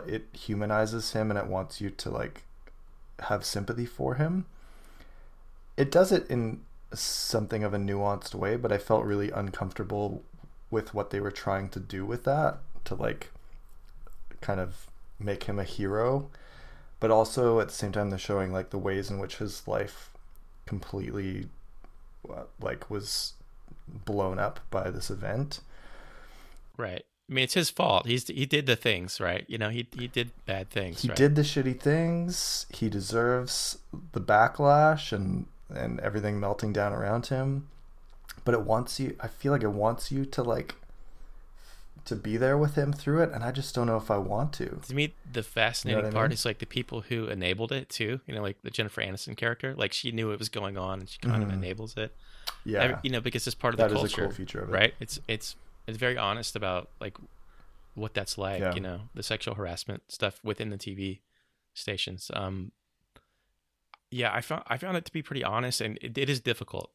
[0.07, 2.45] it humanizes him and it wants you to, like,
[3.21, 4.47] have sympathy for him.
[5.77, 6.61] It does it in
[6.93, 10.23] something of a nuanced way, but I felt really uncomfortable
[10.71, 13.31] with what they were trying to do with that to like
[14.41, 14.87] kind of
[15.19, 16.29] make him a hero
[17.01, 20.11] but also at the same time they're showing like the ways in which his life
[20.67, 21.49] completely
[22.31, 23.33] uh, like was
[24.05, 25.61] blown up by this event
[26.79, 27.05] Right.
[27.29, 28.07] I mean, it's his fault.
[28.07, 29.45] He's he did the things, right?
[29.49, 31.03] You know, he he did bad things.
[31.03, 31.17] he right?
[31.17, 33.79] did the shitty things he deserves
[34.13, 37.69] the backlash and and everything melting down around him
[38.49, 40.75] but it wants you i feel like it wants you to like
[42.07, 44.51] to be there with him through it and i just don't know if i want
[44.55, 46.33] to To me, the fascinating I part mean?
[46.33, 48.21] is like the people who enabled it too.
[48.27, 49.75] You know, like the Jennifer Aniston character.
[49.75, 51.55] Like she knew it was going on, and she kind of Mhm.
[51.61, 52.11] enables it.
[52.65, 54.73] yeah Every- you know, because it's part of That the culture, cool feature of it.
[54.73, 54.95] right?
[55.01, 55.57] It's it's
[55.87, 57.17] it's very honest about like
[57.95, 58.61] what that's like.
[58.61, 58.75] Yeah.
[58.75, 61.21] You know, the sexual harassment stuff within the TV
[61.75, 62.31] stations.
[62.33, 62.73] Um,
[64.11, 66.91] yeah, I found I found it to be pretty honest, and it, it is difficult,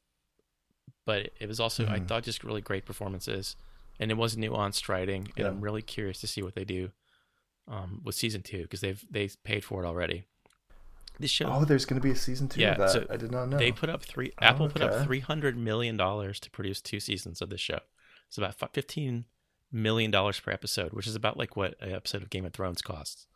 [1.05, 2.07] but it was also I Mhm.
[2.07, 3.55] thought just really great performances,
[3.99, 5.47] and it was nuanced writing, and Yeah.
[5.47, 6.91] I'm really curious to see what they do
[7.67, 10.25] um, with season two because they've they've paid for it already.
[11.19, 13.15] This show oh there's going to be a season two Yeah, of that so i
[13.17, 14.33] did not know they put up three.
[14.41, 17.79] Oh, Apple put up three hundred million dollars to produce two seasons of this show.
[18.27, 19.25] It's about fifteen
[19.71, 22.81] million dollars per episode, which is about like what an episode of Game of Thrones
[22.81, 23.27] costs.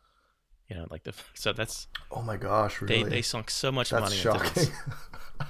[0.68, 3.90] You know, like the so that's oh my gosh really they they sunk so much
[3.90, 4.70] that's money shocking into this.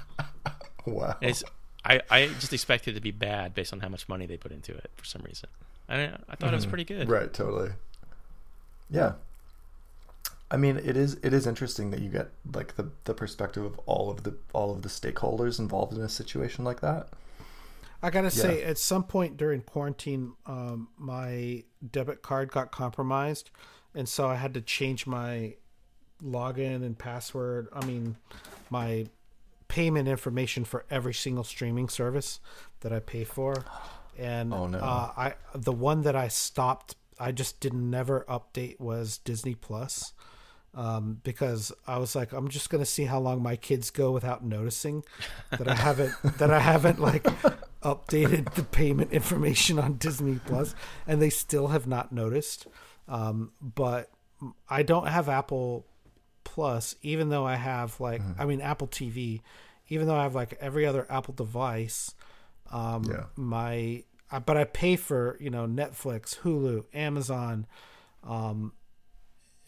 [0.85, 1.43] wow It's
[1.85, 4.51] I I just expected it to be bad based on how much money they put
[4.51, 5.49] into it for some reason.
[5.87, 6.69] I I thought it was Mhm.
[6.69, 7.09] pretty good.
[7.09, 7.71] Right, totally.
[8.89, 9.13] Yeah.
[10.51, 13.79] I mean, it is it is interesting that you get like the the perspective of
[13.85, 17.09] all of the all of the stakeholders involved in a situation like that.
[18.01, 18.43] I gotta Yeah.
[18.43, 23.51] say, at some point during quarantine, um, my debit card got compromised,
[23.93, 25.55] and so I had to change my
[26.23, 27.67] login and password.
[27.73, 28.15] I mean,
[28.69, 29.07] my
[29.69, 32.41] payment information for every single streaming service
[32.81, 33.63] that I pay for,
[34.17, 34.79] and Oh, no.
[34.79, 40.11] uh, I the one that I stopped, I just didn't never update was Disney Plus.
[40.75, 44.43] Um, because I was like, I'm just gonna see how long my kids go without
[44.45, 45.03] noticing
[45.49, 47.23] that I haven't that I haven't like
[47.81, 50.75] updated the payment information on Disney Plus,
[51.07, 52.67] and they still have not noticed.
[53.07, 54.11] Um, but
[54.69, 55.85] I don't have Apple
[56.59, 59.39] Plus, even though I have like, I mean, Apple TV,
[59.87, 62.13] even though I have like every other Apple device.
[62.69, 63.23] Um, Yeah.
[63.37, 67.65] my, I- but I pay for you know Netflix, Hulu, Amazon,
[68.25, 68.73] um,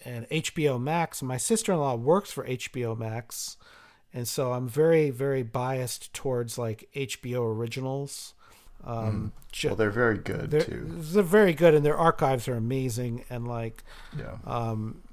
[0.03, 1.23] and HBO Max.
[1.23, 3.55] My sister in law works for HBO Max,
[4.13, 8.33] and so I'm very very biased towards like HBO originals.
[8.83, 10.87] Um, ju- Well, they're very good they're, too.
[10.89, 13.23] they're very good, and their archives are amazing.
[13.29, 13.83] And like
[14.17, 14.37] Yeah.
[14.43, 15.03] um,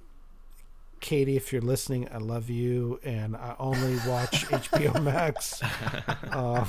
[1.01, 5.63] Katie, if you're listening, I love you, and I only watch HBO Max.
[6.31, 6.69] Um,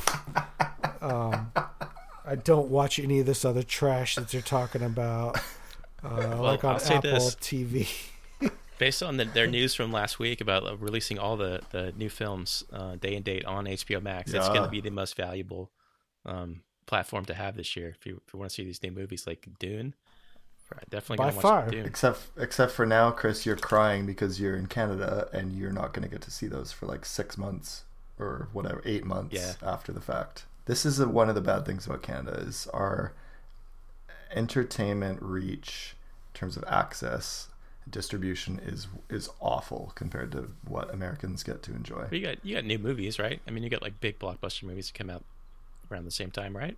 [1.01, 1.51] um,
[2.25, 5.39] I don't watch any of this other trash that you're talking about,
[6.03, 7.35] uh, like on I'll say Apple this.
[7.35, 7.89] TV.
[8.77, 12.09] Based on the, their news from last week about uh, releasing all the, the new
[12.09, 15.71] films uh, day and date on HBO Max, it's going to be the most valuable
[16.25, 17.89] um, platform to have this year.
[17.89, 19.93] If you, if you want to see these new movies like Dune, right,
[20.89, 21.65] definitely By far.
[21.65, 25.93] watch Except except for now, Chris, you're crying because you're in Canada and you're not
[25.93, 27.83] going to get to see those for like six months
[28.19, 29.53] or whatever, eight months Yeah.
[29.63, 30.45] after the fact.
[30.65, 33.13] This is a, one of the bad things about Canada is our
[34.35, 35.95] entertainment reach
[36.33, 37.47] in terms of access
[37.89, 42.03] distribution is is awful compared to what Americans get to enjoy.
[42.09, 43.41] But you got you got new movies, right?
[43.47, 45.23] I mean, you got like big blockbuster movies that come out
[45.91, 46.77] around the same time, right?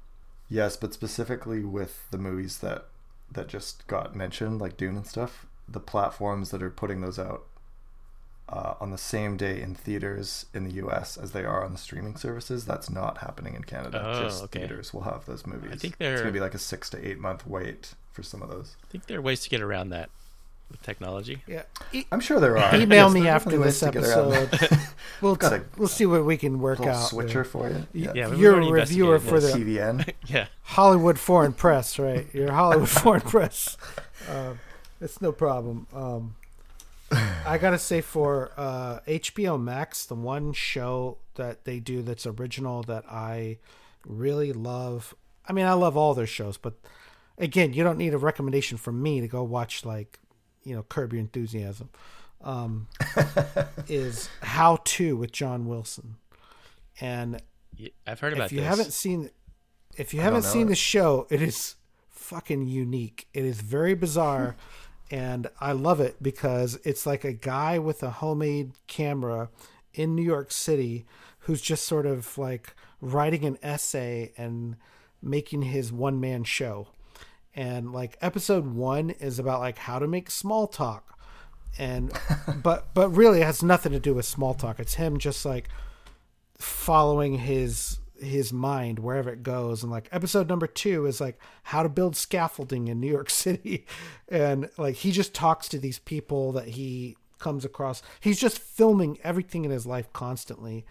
[0.49, 2.85] Yes, but specifically with the movies that
[3.31, 7.45] that just got mentioned, like Dune and stuff, the platforms that are putting those out
[8.49, 11.15] uh, on the same day in theaters in the U.S.
[11.15, 14.03] as they are on the streaming services, that's not happening in Canada.
[14.05, 14.59] Oh, just okay.
[14.59, 15.71] theaters will have those movies.
[15.71, 18.41] I think it's they're- gonna be like a six to eight month wait for some
[18.41, 18.75] of those.
[18.83, 20.09] I think there are ways to get around that
[20.71, 21.41] with technology.
[21.47, 22.75] Yeah, e- I'm sure there are.
[22.75, 24.79] email Yes, me after this ways to get around episode.
[25.21, 27.07] we'll got a we'll see what we can work out.
[27.09, 27.43] switcher there.
[27.43, 27.87] for you.
[28.07, 30.13] Y- Yeah, You're already a reviewer for the CVN.
[30.27, 32.27] Yeah, Hollywood Foreign Press, right?
[32.33, 33.77] You're Hollywood Foreign Press.
[34.29, 34.59] Um,
[34.99, 35.87] it's no problem.
[35.93, 36.35] Um,
[37.45, 42.83] I gotta say, for uh, HBO Max, the one show that they do that's original
[42.83, 43.57] that I
[44.05, 45.13] really love.
[45.47, 46.75] I mean, I love all their shows, but
[47.37, 50.19] again, you don't need a recommendation from me to go watch like
[50.63, 51.89] you know Curb Your Enthusiasm.
[52.43, 52.87] Um,
[53.87, 56.15] is How to with John Wilson,
[56.99, 57.41] and
[58.07, 58.67] I've heard about if you this.
[58.67, 59.29] haven't seen
[59.97, 60.69] if you I haven't seen it.
[60.69, 61.75] the show it is
[62.09, 64.55] fucking unique it is very bizarre
[65.11, 69.49] and i love it because it's like a guy with a homemade camera
[69.93, 71.05] in new york city
[71.39, 74.77] who's just sort of like writing an essay and
[75.21, 76.87] making his one man show
[77.55, 81.19] and like episode one is about like how to make small talk.
[81.77, 82.11] And
[82.63, 84.79] but but really it has nothing to do with small talk.
[84.79, 85.69] It's him just like
[86.57, 89.83] following his his mind wherever it goes.
[89.83, 93.85] And like episode number two is like how to build scaffolding in new york city.
[94.29, 98.01] And like he just talks to these people that he comes across.
[98.19, 100.85] He's just filming everything in his life constantly.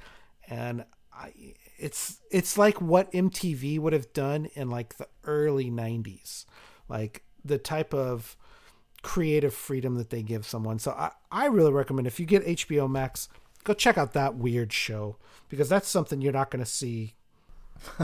[0.49, 0.85] And
[1.21, 1.33] I,
[1.79, 6.45] it's it's like what mtv would have done in like the early 90s
[6.89, 8.37] like the type of
[9.03, 12.91] creative freedom that they give someone so i, I really recommend if you get hbo
[12.91, 13.29] max
[13.65, 15.17] go check out that weird show
[15.49, 17.15] because that's something you're not going to see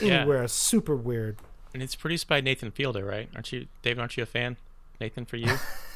[0.00, 0.20] Yeah.
[0.20, 0.46] anywhere.
[0.48, 1.38] Super weird.
[1.72, 3.28] and it's produced by Nathan Fielder, right?
[3.34, 4.00] Aren't you, David?
[4.00, 4.56] Aren't you a fan?
[5.00, 5.48] Nathan, for you?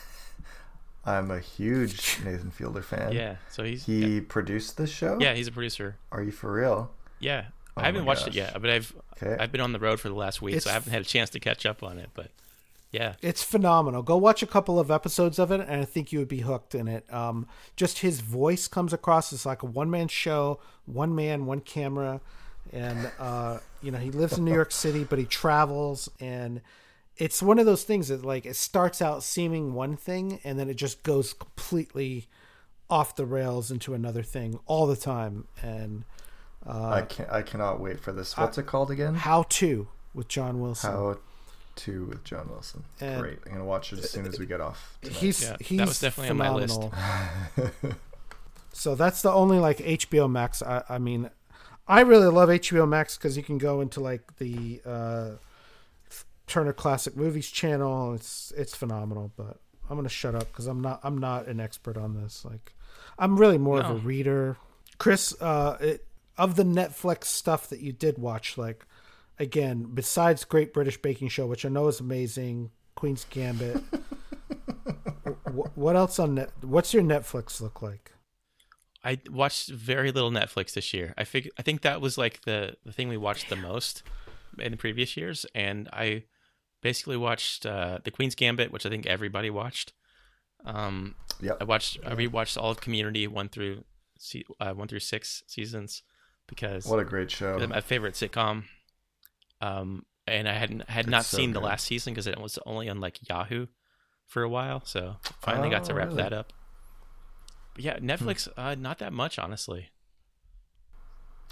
[1.08, 3.12] I'm a huge Nathan Fielder fan.
[3.12, 3.36] yeah.
[3.50, 5.18] So he's He produced this show?
[5.20, 5.96] yeah, he's a producer.
[6.12, 6.90] Are you for real?
[7.18, 8.28] Yeah, Oh I haven't watched gosh.
[8.28, 9.36] it yet, but I've Okay.
[9.42, 11.30] I've been on the road for the last week, so I haven't had a chance
[11.30, 12.10] to catch up on it.
[12.14, 12.30] But
[12.92, 14.02] yeah, It's phenomenal.
[14.02, 16.74] Go watch a couple of episodes of it, and I think you would be hooked
[16.74, 17.12] in it.
[17.12, 21.60] Um, just his voice comes across as like a one man show, one man, one
[21.60, 22.20] camera,
[22.72, 26.60] and uh, you know he lives in New York City, but he travels, and
[27.18, 30.70] it's one of those things that like it starts out seeming one thing, and then
[30.70, 32.26] it just goes completely
[32.88, 35.46] off the rails into another thing all the time.
[35.62, 36.04] And
[36.66, 38.36] I can I cannot wait for this.
[38.36, 39.14] What's it called again?
[39.16, 40.90] How to with John Wilson.
[40.90, 41.18] How
[41.76, 42.84] to with John Wilson.
[43.00, 43.38] And- Great.
[43.46, 44.96] I'm gonna watch it as soon as we get off.
[45.02, 45.16] tonight.
[45.18, 46.74] he's Yeah, that he's was definitely on my list.
[46.74, 47.96] phenomenal.
[48.72, 50.62] so that's the only like HBO Max.
[50.62, 51.30] I, I mean,
[51.86, 55.30] I really love HBO Max because you can go into like the uh,
[56.48, 58.14] Turner Classic Movies channel.
[58.14, 59.32] It's it's phenomenal.
[59.36, 62.44] But I'm gonna shut up because I'm not I'm not an expert on this.
[62.44, 62.74] Like,
[63.18, 64.56] I'm really more of a reader.
[64.98, 66.06] Chris, uh, it,
[66.36, 68.86] of the Netflix stuff that you did watch, like
[69.38, 73.76] again, besides Great British Baking Show, which I know is amazing, Queen's Gambit.
[75.46, 76.50] Wh- what else on net?
[76.62, 78.12] What's your Netflix look like?
[79.04, 81.14] I watched very little Netflix this year.
[81.16, 84.02] I fig- I think that was like the the thing we watched the most
[84.58, 86.24] in the previous years, and I
[86.80, 89.92] basically watched uh, the Queen's Gambit, which I think everybody watched.
[90.64, 91.58] Um, Yep.
[91.60, 93.84] I watched I rewatched all of Community one through
[94.60, 96.02] uh, one through six seasons
[96.48, 97.64] because What a great show.
[97.68, 98.64] My favorite sitcom.
[99.60, 102.88] Um, and I hadn't had not so seen the last season because it was only
[102.88, 103.66] on like Yahoo
[104.26, 106.22] for a while, so finally got to Oh, wrap really?
[106.22, 106.52] that up.
[107.74, 109.90] But yeah, Netflix, uh, not that much, honestly.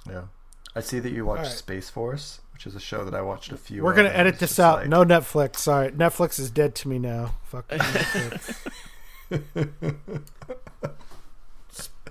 [0.08, 0.24] Yeah.
[0.74, 1.56] I see that you watched Alright.
[1.58, 3.82] Space Force, which is a show that I watched a few.
[3.82, 4.78] We're gonna of, edit this out.
[4.78, 5.56] like- No Netflix.
[5.56, 7.34] Sorry, Netflix is dead to me now.
[7.44, 8.66] Fuck Netflix.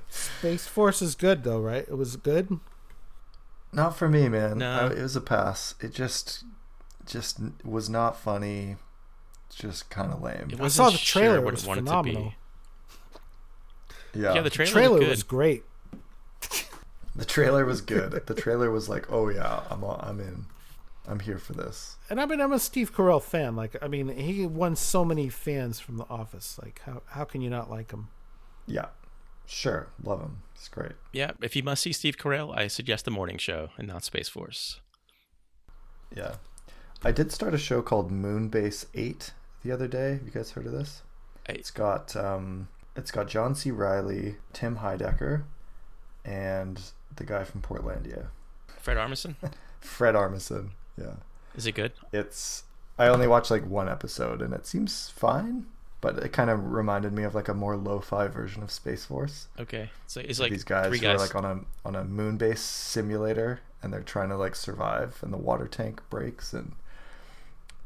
[0.07, 1.83] Space Force is good though, right?
[1.87, 2.59] It was good.
[3.73, 4.59] Not for me, man.
[4.59, 4.71] No.
[4.81, 5.73] I, it was a pass.
[5.81, 6.43] It just,
[7.07, 8.75] just was not funny.
[9.53, 10.51] Just kind of lame.
[10.61, 11.41] I saw the sure trailer.
[11.41, 12.23] what It was it phenomenal.
[12.23, 12.29] to
[14.13, 14.21] be.
[14.21, 14.35] Yeah.
[14.35, 15.63] Yeah, the The trailer, trailer was was great.
[17.19, 18.11] the trailer was good.
[18.25, 20.45] the trailer was like, oh yeah, I'm all, I'm in.
[21.07, 21.97] I'm here for this.
[22.09, 23.55] And I mean, I'm a Steve Carell fan.
[23.55, 26.59] Like, I mean, he won so many fans from The Office.
[26.61, 28.07] Like, how how can you not like him?
[28.65, 28.87] Yeah.
[29.45, 29.87] Sure.
[30.03, 30.41] Love him.
[30.55, 30.93] It's great.
[31.11, 34.27] Yeah, if you must see Steve Carell, I suggest The Morning Show and not Space
[34.29, 34.79] Force.
[36.15, 36.35] Yeah.
[37.03, 39.31] I did start a show called Moonbase 8
[39.63, 40.13] the other day.
[40.13, 41.03] Have you guys heard of this?
[41.47, 43.69] I, It's got um it's got John C.
[43.69, 45.43] Reilly, Tim Heidecker,
[46.23, 46.81] and
[47.15, 48.27] the guy from Portlandia.
[48.79, 49.35] Fred Armisen,
[49.79, 50.69] Fred Armisen.
[50.97, 51.15] Yeah.
[51.55, 51.91] is it good?
[52.13, 52.63] It's
[52.97, 55.65] I only watched like one episode and it seems fine,
[56.01, 59.47] but it kind of reminded me of like a more lo-fi version of Space Force.
[59.59, 62.37] Okay, so it's like These guys three who are like on a on a moon
[62.37, 66.73] base simulator and they're trying to like survive and the water tank breaks and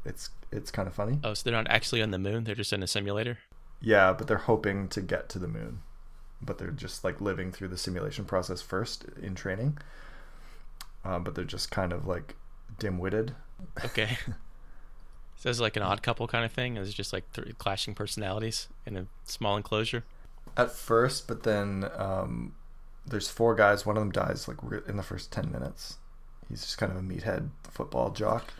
[0.06, 1.20] it's it's kind of funny.
[1.24, 3.38] oh, so they're not actually on the moon; they're just in a simulator.
[3.82, 5.82] Yeah, but they're hoping to get to the moon.
[6.42, 9.78] But they're just like living through the simulation process first in training.
[11.04, 12.36] Um, but they're just kind of like
[12.78, 13.34] dim-witted.
[13.86, 14.18] Okay.
[15.38, 16.78] so it's like an odd couple kind of thing.
[16.78, 20.04] It's just like three clashing personalities in a small enclosure.
[20.58, 22.54] at first, but then um,
[23.06, 23.86] there's four guys.
[23.86, 25.98] One of them dies like re- in the first ten minutes.
[26.50, 28.54] He's just kind of a meathead football jock.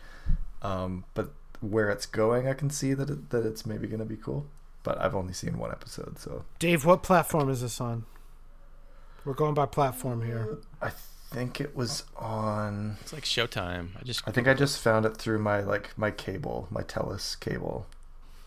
[0.62, 4.04] Um, but where it's going, I can see that it, that it's maybe going to
[4.06, 4.46] be cool.
[4.82, 8.04] But I've only seen one episode, so Dave, what platform is this on?
[9.24, 10.58] We're going by platform here.
[10.80, 10.90] I
[11.30, 12.96] think it was on.
[13.02, 13.90] It's like Showtime.
[13.98, 17.38] I just I think I just found it through my like my cable, my Telus
[17.38, 17.86] cable,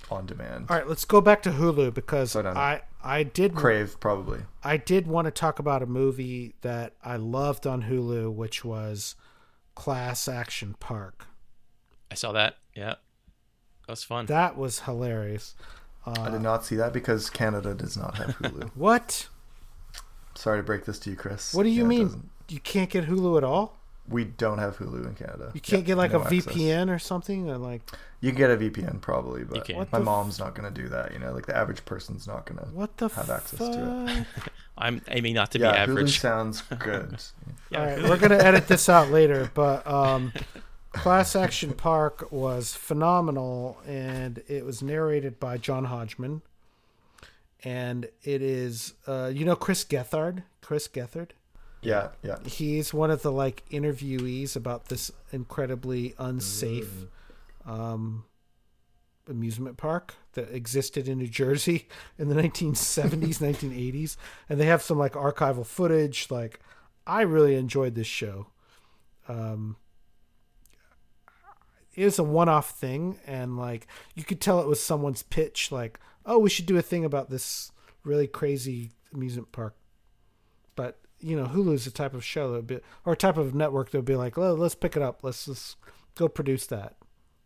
[0.09, 0.67] on demand.
[0.69, 2.57] All right, let's go back to Hulu because So done.
[2.57, 4.41] I I did Crave probably.
[4.63, 9.15] I did want to talk about a movie that I loved on Hulu, which was
[9.75, 11.27] Class Action Park.
[12.11, 12.57] I saw that.
[12.75, 12.95] Yeah,
[13.85, 14.25] that was fun.
[14.27, 15.55] That was hilarious.
[16.05, 18.71] I did not see that because Canada does not have Hulu.
[18.75, 19.27] What?
[20.35, 21.53] Sorry to break this to you, Chris.
[21.53, 22.03] What do you Yeah, mean?
[22.07, 23.77] doesn't- You can't get Hulu at all?
[24.09, 25.51] We don't have Hulu in Canada.
[25.53, 26.45] You can't Yeah, get like no a access.
[26.53, 27.49] VPN or something?
[27.49, 27.89] Or like
[28.19, 30.89] You can get a VPN probably, but my the f- mom's not going to do
[30.89, 31.13] that.
[31.13, 32.65] You know, like the average person's not going to.
[32.75, 33.37] what the Have fuck?
[33.37, 34.27] access to it.
[34.77, 36.19] I'm aiming not to Yeah, be Hulu average.
[36.19, 37.15] sounds good.
[37.69, 40.33] Yeah, All right, we're gonna edit this out later, but um,
[40.93, 46.43] Class Action Park was phenomenal, and it was narrated by John Hodgman,
[47.63, 51.31] and it is uh, you know Chris Gethard, Chris Gethard.
[51.81, 52.37] yeah, yeah.
[52.45, 57.07] He's one of the like interviewees about this incredibly unsafe
[57.65, 58.25] um,
[59.27, 64.15] amusement park that existed in New Jersey in the 1970s, 1980s,
[64.47, 66.29] and they have some like archival footage.
[66.29, 66.59] Like,
[67.07, 68.47] I really enjoyed this show.
[69.27, 69.77] Um,
[71.95, 75.71] it was a one-off thing, and like you could tell it was someone's pitch.
[75.71, 77.71] Like, oh, we should do a thing about this
[78.03, 79.75] really crazy amusement park.
[80.75, 83.37] But you know, hulu is a type of show that would be, or a type
[83.37, 85.23] of network that would be like, well, let's pick it up.
[85.23, 85.77] Let's just
[86.15, 86.95] go produce that.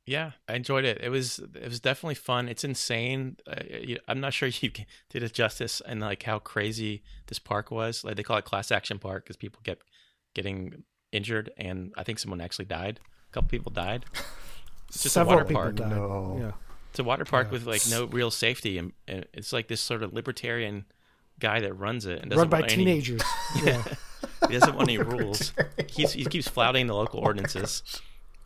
[0.05, 0.99] Yeah, I enjoyed it.
[1.01, 2.47] It was it was definitely fun.
[2.47, 3.35] It's insane.
[3.45, 4.71] Uh, I'm not sure you
[5.09, 8.03] did it justice and like how crazy this park was.
[8.03, 9.85] Like they call it class action park because people kept
[10.33, 13.01] getting injured, and I think someone actually died.
[13.37, 14.03] A couple people died.
[14.87, 15.75] It's just a Several water people park.
[15.75, 15.89] died.
[15.91, 16.37] No.
[16.39, 16.51] Yeah.
[16.89, 17.51] It's a water park Yeah.
[17.51, 20.85] with like no real safety, and, and it's like this sort of libertarian
[21.39, 23.21] guy that runs it and doesn't Run by want any- teenagers.
[23.63, 23.83] yeah.
[24.47, 25.53] he doesn't want any rules.
[25.87, 27.83] He's, he keeps flouting the local ordinances,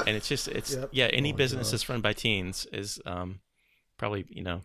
[0.05, 0.89] and it's just it's Yep.
[0.91, 1.05] yeah.
[1.05, 1.71] Any Oh business gosh.
[1.71, 3.39] that's run by teens is um
[3.97, 4.63] probably you know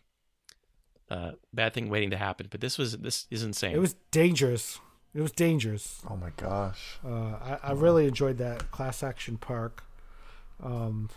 [1.09, 2.49] uh bad thing waiting to happen.
[2.51, 3.75] But this was this is insane.
[3.77, 4.81] It was dangerous.
[5.15, 6.03] It was dangerous.
[6.11, 6.99] Oh my gosh.
[7.05, 9.85] Uh, I, I really enjoyed that Class Action Park.
[10.63, 11.11] Um,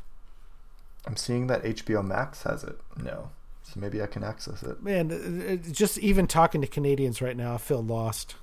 [1.05, 2.77] I'm seeing that HBO Max has it.
[3.01, 3.31] No.
[3.63, 4.81] So maybe I can access it.
[4.83, 8.35] man, it, it- just even talking to Canadians right now, I feel lost.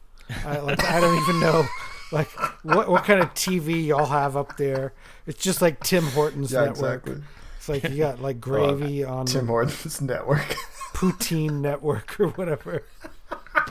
[0.45, 1.67] I, like I don't even know,
[2.13, 2.29] like
[2.65, 4.93] what what kind of TV y'all have up there.
[5.27, 7.07] It's just like Tim Hortons Yeah, network.
[7.07, 7.23] exactly.
[7.59, 10.57] It's like you got like gravy on Tim Hortons network.
[10.95, 12.83] poutine network or whatever.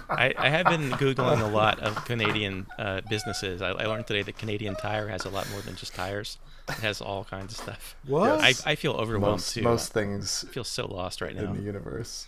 [0.10, 3.62] I, I have been googling a lot of Canadian uh, businesses.
[3.62, 6.38] I, I learned today that Canadian Tire has a lot more than just tires.
[6.70, 7.96] It has all kinds of stuff.
[8.08, 8.40] What?
[8.42, 9.62] I, I feel overwhelmed most too.
[9.62, 11.52] most things I feel so lost right now.
[11.52, 12.28] in the universe.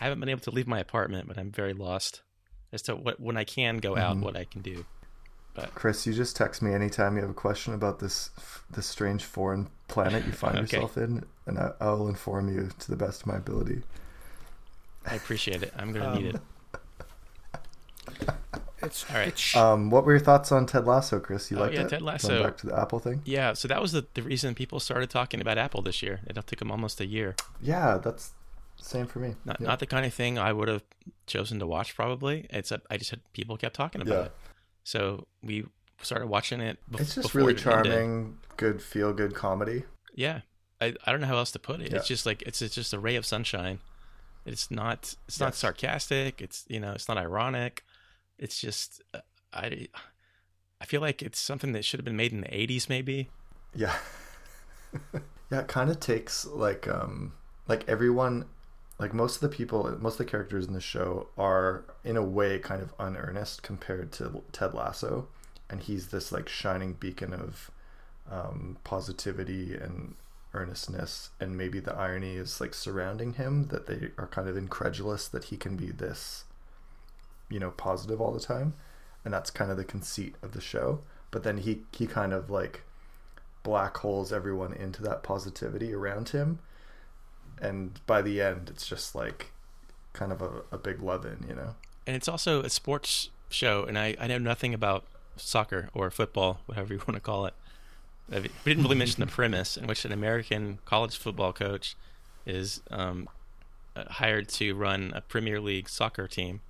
[0.00, 2.22] I haven't been able to leave my apartment, but I'm very lost
[2.72, 4.00] as to what when I can go Mm-hmm.
[4.00, 4.84] out, what I can do.
[5.54, 8.30] But Chris, you just text me anytime you have a question about this
[8.70, 10.76] this strange foreign planet you find Okay.
[10.76, 13.82] yourself in, and I, I will inform you to the best of my ability.
[15.06, 15.72] I appreciate it.
[15.76, 16.40] I'm gonna Um, need it.
[18.80, 19.28] It's All right.
[19.28, 21.50] It's, Um, what were your thoughts on Ted Lasso, Chris?
[21.50, 21.88] You Oh, liked yeah, it?
[21.90, 23.22] Ted Going back to the Apple thing.
[23.24, 26.20] Yeah, so that was the, the reason people started talking about Apple this year.
[26.28, 27.34] It took them almost a year.
[27.60, 28.34] Yeah, that's
[28.76, 29.34] same for me.
[29.44, 29.66] Not Yeah.
[29.66, 30.84] not the kind of thing I would have
[31.26, 31.96] chosen to watch.
[31.96, 34.24] Probably it's a, I just had people kept talking about Yeah.
[34.26, 34.32] it,
[34.84, 35.66] so we
[36.02, 36.78] started watching it.
[36.88, 37.92] bef- It's just really it even ended.
[37.92, 39.82] charming, good feel good comedy.
[40.14, 40.42] Yeah,
[40.80, 41.90] I, I don't know how else to put it.
[41.90, 41.96] Yeah.
[41.98, 43.80] It's just like it's, it's just a ray of sunshine.
[44.46, 45.58] It's not it's not Yes.
[45.58, 46.40] sarcastic.
[46.40, 47.82] It's you know it's not ironic.
[48.38, 49.20] It's just uh,
[49.52, 49.88] I
[50.80, 53.28] I feel like it's something that should have been made in the '80s maybe.
[53.74, 53.96] Yeah.
[55.50, 57.32] yeah, it kind of takes like um
[57.66, 58.46] like everyone
[58.98, 62.22] like most of the people most of the characters in the show are in a
[62.22, 65.28] way kind of unearnest compared to Ted Lasso
[65.70, 67.70] and he's this like shining beacon of
[68.30, 70.14] um positivity and
[70.54, 75.28] earnestness and maybe the irony is like surrounding him that they are kind of incredulous
[75.28, 76.44] that he can be this
[77.48, 78.74] you know positive all the time
[79.24, 81.00] and that's kind of the conceit of the show.
[81.30, 82.82] But then he he kind of like
[83.62, 86.60] black holes everyone into that positivity around him.
[87.60, 89.52] And by the end it's just like
[90.12, 91.74] kind of a, a big love-in you know?
[92.06, 95.04] And it's also a sports show and I, I know nothing about
[95.36, 97.54] soccer or football whatever you want to call it.
[98.30, 101.96] We didn't really mention the premise in which an american college football coach
[102.46, 103.28] is um,
[103.94, 106.60] hired to run a premier league soccer team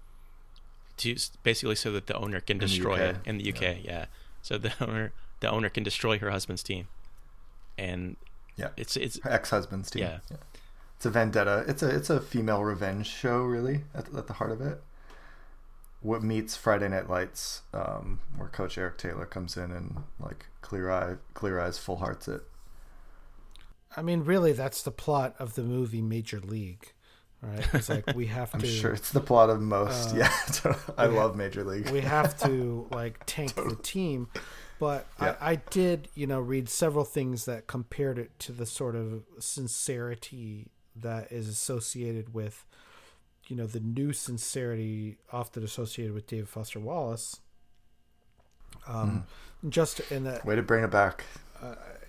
[0.98, 4.06] to basically so that the owner can the destroy it in the uk yeah.
[4.42, 6.88] so the owner the owner can destroy her husband's team,
[7.78, 8.16] and
[8.56, 8.70] Yeah.
[8.76, 10.02] it's it's Her ex-husband's team.
[10.02, 10.18] Yeah.
[10.96, 11.64] It's a vendetta.
[11.68, 14.82] It's a it's a female revenge show, really, at, at the heart of it.
[16.00, 20.90] What meets Friday Night Lights, um, where Coach Eric Taylor comes in and like clear
[20.90, 22.42] eye, clear eyes, full hearts it.
[23.96, 26.92] I mean, really, that's the plot of the movie Major League,
[27.42, 27.66] right?
[27.74, 28.56] It's like we have to.
[28.58, 30.14] I'm sure it's the plot of most.
[30.14, 31.90] Uh, yeah, I love Major League.
[31.90, 34.28] we have to like tank the team
[34.80, 35.34] but Yeah.
[35.40, 39.24] I, I did you know read several things that compared it to the sort of
[39.40, 42.64] sincerity that is associated with
[43.48, 47.40] you know the new sincerity often associated with david foster wallace
[48.86, 49.24] um
[49.68, 51.24] just in that Way to bring it back.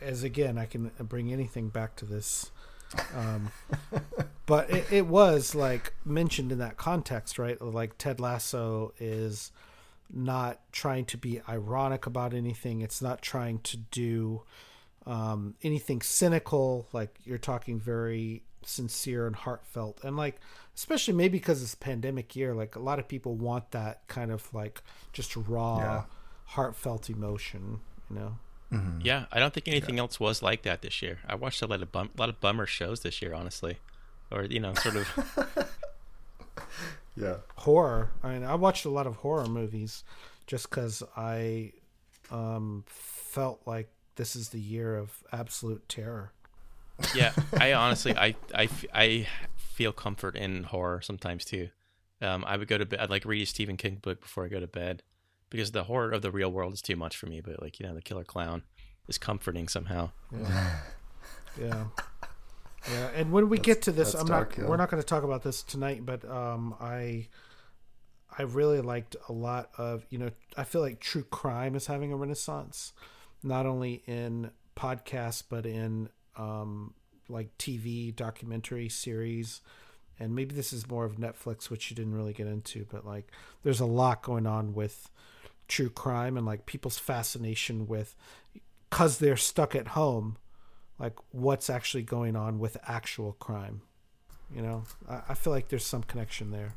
[0.02, 2.52] as again i can bring anything back to this
[3.16, 3.52] um,
[4.46, 7.60] but it, it was like mentioned in that context right?
[7.62, 9.52] Like ted lasso is
[10.12, 12.82] not trying to be ironic about anything.
[12.82, 14.42] It's not trying to do
[15.06, 16.88] um, anything cynical.
[16.94, 20.04] Like you're talking very sincere and heartfelt.
[20.04, 20.40] And like
[20.76, 24.52] especially maybe because it's pandemic year like a lot of people want that kind of
[24.54, 24.82] like
[25.12, 26.04] just raw Yeah.
[26.46, 28.38] heartfelt emotion you know
[29.02, 29.26] yeah.
[29.32, 31.20] I don't think anything else was like that this year.
[31.28, 33.78] I watched a lot of bum, lot of bummer shows this year, honestly,
[34.32, 35.70] or you know, sort of.
[37.16, 37.38] Yeah.
[37.58, 38.12] horror.
[38.24, 40.04] I mean, I watched a lot of horror movies
[40.48, 41.74] just because I
[42.32, 46.32] um, felt like this is the year of absolute terror.
[47.16, 51.70] yeah i honestly I, I, I feel comfort in horror sometimes too
[52.22, 54.50] um i would go to bed i'd like read a stephen king book before i
[54.50, 55.02] go to bed
[55.50, 57.86] because the horror of the real world is too much for me but like you
[57.86, 58.64] know the killer clown
[59.08, 60.10] is comforting somehow
[61.60, 61.86] Yeah.
[62.90, 64.64] Yeah, and when we get to this, I'm dark, not.
[64.64, 64.70] yeah.
[64.70, 67.28] We're not going to talk about this tonight, but um, I,
[68.38, 70.06] I really liked a lot of.
[70.10, 72.94] You know, I feel like true crime is having a renaissance,
[73.44, 76.94] not only in podcasts but in um,
[77.28, 79.60] like TV documentary series,
[80.20, 83.30] and maybe this is more of Netflix, which you didn't really get into, but like
[83.64, 85.10] there's a lot going on with
[85.70, 88.16] true crime and like people's fascination with,
[88.90, 90.38] cause they're stuck at home
[91.00, 93.82] like what's actually going on with actual crime.
[94.54, 96.74] You know, I, I feel like there's some connection there.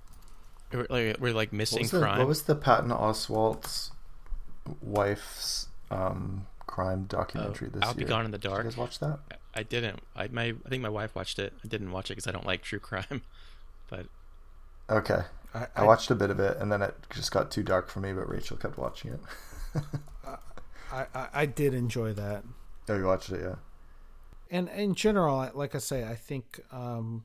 [0.73, 3.91] we're like, we're like What missing was, the, crime what was the Patton Oswalt's
[4.81, 8.05] wife's um, crime documentary Oh, this I'll Be?
[8.05, 8.43] Gone in the dark.
[8.43, 8.65] Did Dark.
[8.65, 9.19] you guys watch that?
[9.55, 12.27] i didn't i my i think my wife watched it i didn't watch it because
[12.27, 13.21] i don't like true crime
[13.91, 14.07] but
[14.91, 15.23] Okay.
[15.55, 18.01] I, I watched a bit of it, and then it just got too dark for
[18.01, 18.13] me.
[18.13, 19.21] But Rachel kept watching it.
[20.93, 22.45] I, I, I did enjoy that,
[22.89, 23.55] oh, you watched it, yeah.
[24.51, 27.25] and in general, like I say, I think um,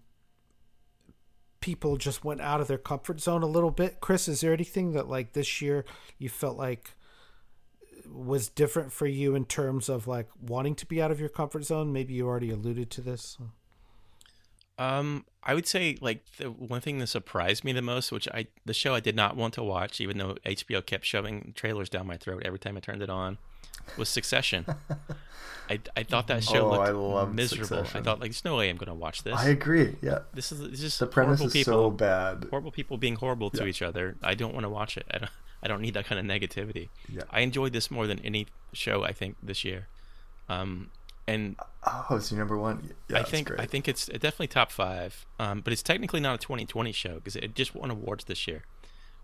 [1.60, 4.00] people just went out of their comfort zone a little bit.
[4.00, 5.84] Chris, is there anything that like this year
[6.18, 6.94] you felt like
[8.10, 11.66] was different for you in terms of like wanting to be out of your comfort
[11.66, 11.92] zone?
[11.92, 13.38] Maybe you already alluded to this.
[14.80, 18.48] Um, I would say like the one thing that surprised me the most, which I
[18.66, 22.06] the show I did not want to watch, even though HBO kept shoving trailers down
[22.06, 23.38] my throat every time I turned it on,
[23.98, 24.66] was Succession.
[25.70, 27.80] I, I thought that show Oh, looked I miserable.
[27.94, 29.36] I thought like there's no way I'm going to watch this.
[29.36, 29.98] I agree.
[30.02, 32.46] Yeah, this is it's just the premise is people, so bad.
[32.50, 33.70] horrible people being horrible to Yeah.
[33.70, 34.16] each other.
[34.24, 35.06] I don't want to watch it.
[35.12, 35.32] I don't.
[35.64, 36.90] I don't need that kind of negativity.
[37.12, 37.24] Yeah.
[37.32, 39.88] I enjoyed this more than any show I think this year.
[40.48, 40.92] Um,
[41.28, 41.56] and
[41.86, 42.94] Oh, it's your number one.
[43.10, 43.52] Yeah, I think.
[43.60, 47.36] I think it's definitely top five, um, but it's technically not a 2020 show because
[47.36, 48.64] it just won awards this year.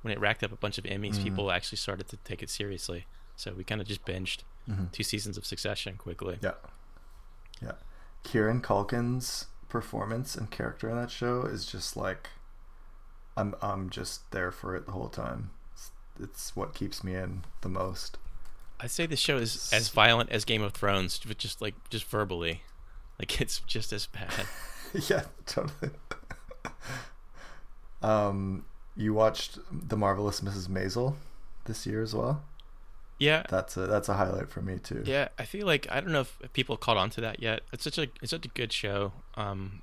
[0.02, 1.24] When it racked up a bunch of Emmys, Mm-hmm.
[1.24, 3.06] people actually started to take it seriously.
[3.36, 4.40] So we kind of just binged
[4.92, 6.36] two seasons of Succession quickly.
[6.36, 6.46] Mm-hmm.
[6.46, 7.68] Yeah.
[7.70, 7.72] Yeah.
[8.24, 12.30] Kieran Culkin's performance and character in that show is just like
[13.36, 15.50] I'm I'm just there for it the whole time.
[15.74, 18.18] It's, it's what keeps me in the most.
[18.84, 22.04] I'd say this show is as violent as Game of Thrones, but just like just
[22.06, 22.62] verbally,
[23.18, 24.46] like it's just as bad.
[25.10, 25.92] yeah, totally.
[28.02, 28.66] um
[28.96, 30.68] you watched The Marvelous Mrs.
[30.68, 31.16] Maisel
[31.66, 32.44] this year as well?
[33.20, 35.04] Yeah, That's a that's a highlight for me too.
[35.06, 35.30] yeah.
[35.40, 37.62] I feel like I don't know if people caught on to that yet.
[37.72, 39.14] It's such a it's such a good show.
[39.36, 39.82] Um,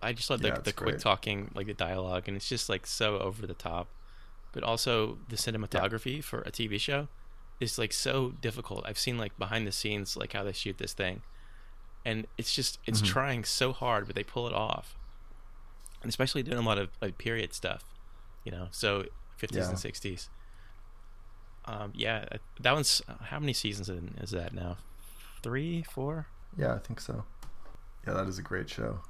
[0.00, 1.00] I just love the, Yeah, the quick great.
[1.00, 3.88] talking, like the dialogue, and it's just like so over the top.
[4.52, 7.08] But also the cinematography for a TV show
[7.60, 8.84] is like so difficult.
[8.86, 11.22] I've seen like behind the scenes, like how they shoot this thing,
[12.04, 13.12] and it's just it's Mm-hmm.
[13.12, 14.96] trying so hard, but they pull it off.
[16.02, 17.82] And especially doing a lot of like period stuff,
[18.44, 18.68] you know.
[18.70, 19.04] So
[19.36, 19.70] fifties Yeah.
[19.70, 20.28] and sixties.
[21.64, 22.24] Um, yeah,
[22.60, 24.78] that one's how many seasons in- is that now?
[25.42, 26.26] Three, four?
[26.56, 27.24] Yeah, I think so.
[28.06, 29.00] Yeah, that is a great show.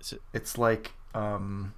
[0.00, 1.74] It- It's like um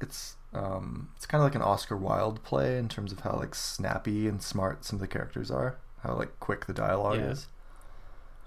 [0.00, 3.54] it's um it's kind of like an Oscar Wilde play in terms of how like
[3.54, 7.30] snappy and smart some of the characters are, how like quick the dialogue Yeah.
[7.30, 7.46] is.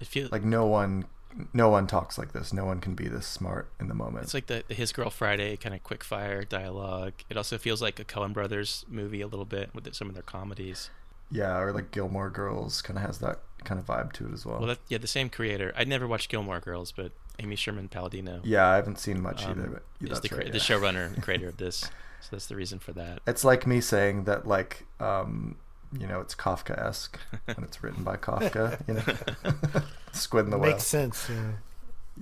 [0.00, 1.04] It feels Like no one,
[1.52, 2.52] no one talks like this.
[2.54, 4.24] No one can be this smart in the moment.
[4.24, 7.12] It's like the, the His Girl Friday kind of quick fire dialogue.
[7.28, 10.22] It also feels like a Coen Brothers movie a little bit with some of their
[10.22, 10.88] comedies.
[11.30, 14.46] yeah, or like Gilmore Girls kind of has that kind of vibe to it as
[14.46, 14.58] well.
[14.58, 15.72] Well, that, yeah, the same creator.
[15.76, 19.52] I'd never watched Gilmore Girls, but Amy Sherman Palladino yeah, I haven't seen much um,
[19.52, 19.68] either.
[19.68, 20.64] But yeah, is that's the, right, cre- the yeah.
[20.64, 21.80] showrunner and creator of this.
[22.20, 23.20] So that's the reason for that.
[23.26, 25.56] It's like me saying that like um,
[25.98, 28.78] you know it's Kafka esque and it's written by Kafka.
[28.86, 29.82] You know,
[30.12, 30.72] Squid in the Whale.
[30.72, 31.28] Makes sense.
[31.28, 31.52] Yeah.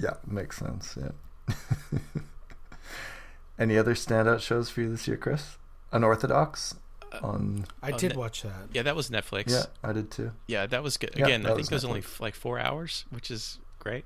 [0.00, 0.96] Yeah, makes sense.
[1.00, 1.54] Yeah.
[3.58, 5.56] Any other standout shows for you this year, Chris?
[5.90, 6.76] Unorthodox
[7.22, 7.64] on.
[7.82, 8.68] I did ne- watch that.
[8.72, 9.50] Yeah, that was Netflix.
[9.50, 10.32] Yeah, I did too.
[10.46, 11.16] Yeah, that was good.
[11.16, 14.04] Again, that I think it was only f- like four hours, which is great.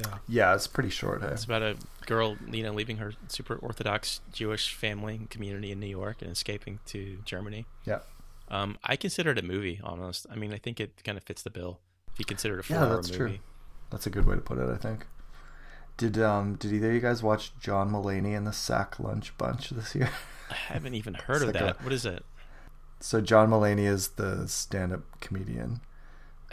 [0.00, 0.18] Yeah.
[0.28, 1.22] Yeah, it's pretty short.
[1.22, 1.28] Hey?
[1.28, 1.76] It's about a
[2.06, 6.30] girl, you know, leaving her super Orthodox Jewish family and community in New York and
[6.30, 7.66] escaping to Germany.
[7.84, 8.00] Yeah.
[8.48, 10.26] Um, I consider it a movie, almost.
[10.30, 11.78] I mean, I think it kind of fits the bill.
[12.12, 13.18] If you consider it a Yeah, four-hour that's movie.
[13.34, 13.38] true.
[13.90, 14.68] That's a good way to put it.
[14.68, 15.06] I think.
[15.96, 19.70] Did um did either of you guys watch John Mulaney and the Sack Lunch Bunch
[19.70, 20.10] this year?
[20.50, 21.84] I haven't even heard It's of like a- that.
[21.84, 22.24] what is it?
[23.00, 25.80] So John Mulaney is the stand-up comedian.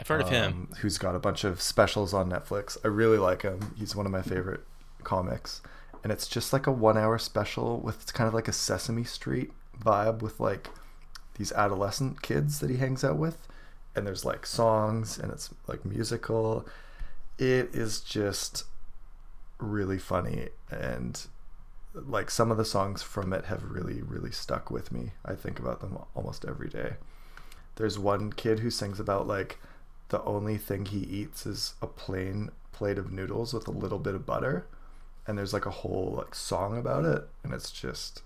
[0.00, 0.52] I've heard of him.
[0.52, 2.76] um, Who's got a bunch of specials on Netflix.
[2.84, 3.74] I really like him.
[3.76, 4.60] He's one of my favorite
[5.04, 5.60] comics.
[6.04, 9.04] And it's just like a one hour special with it's kind of like a Sesame
[9.04, 10.68] Street vibe with like
[11.36, 13.48] these adolescent kids that he hangs out with.
[13.96, 16.66] And there's like songs and it's like musical.
[17.38, 18.64] It is just
[19.58, 21.26] really funny and
[21.94, 25.10] like some of the songs from it have really really stuck with me.
[25.24, 26.94] I think about them almost every day.
[27.74, 29.58] There's one kid who sings about like
[30.08, 34.14] the only thing he eats is a plain plate of noodles with a little bit
[34.14, 34.66] of butter
[35.26, 38.22] and there's like a whole like song about it and it's just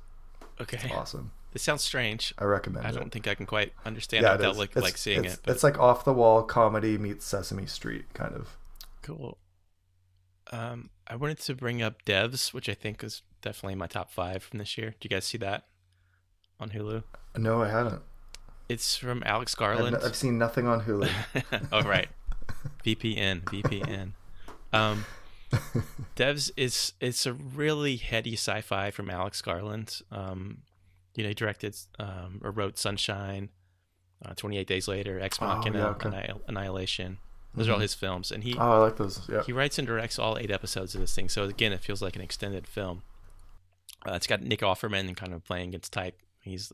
[0.60, 0.90] Okay.
[0.90, 1.32] awesome.
[1.54, 2.32] It sounds strange.
[2.38, 2.92] I recommend I it.
[2.92, 5.40] don't think I can quite understand yeah, it it without like, like seeing it's, it.
[5.44, 8.56] But It's like off the wall comedy meets Sesame Street kind of.
[9.02, 9.38] cool.
[10.50, 14.42] Um, I wanted to bring up Devs, which I think is definitely my top five
[14.42, 14.90] from this year.
[14.90, 15.64] Do you guys see that
[16.60, 17.04] on Hulu?
[17.36, 18.02] No, I haven't.
[18.68, 19.96] It's from Alex I've, Garland.
[19.96, 21.10] n- I've seen nothing on Hulu.
[21.72, 22.08] oh right,
[22.84, 24.12] VPN, VPN.
[24.72, 25.04] Um,
[26.16, 30.00] Devs is it's a really heady sci-fi from Alex Garland.
[30.10, 30.58] Um,
[31.14, 33.50] you know, he directed um, or wrote Sunshine,
[34.24, 36.08] uh, Twenty Eight Days Later, Ex Oh, Machina, yeah, okay.
[36.08, 37.18] Annihil- Annihilation.
[37.54, 37.82] Those are all Mhm.
[37.82, 39.28] his films, and he Oh, I like those.
[39.28, 39.42] Yeah.
[39.42, 41.28] he writes and directs all eight episodes of this thing.
[41.28, 43.02] So again, it feels like an extended film.
[44.08, 46.18] Uh, it's got Nick Offerman kind of playing against type.
[46.40, 46.72] He's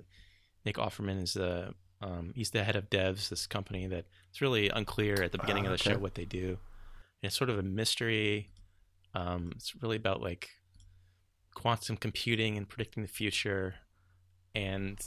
[0.64, 4.68] Nick Offerman is the um, he's the head of Devs, this company that it's really
[4.68, 5.94] unclear at the beginning Ah, of the okay.
[5.94, 6.48] show what they do.
[6.50, 8.50] And it's sort of a mystery.
[9.14, 10.48] Um, it's really about like
[11.54, 13.74] quantum computing and predicting the future.
[14.54, 14.98] And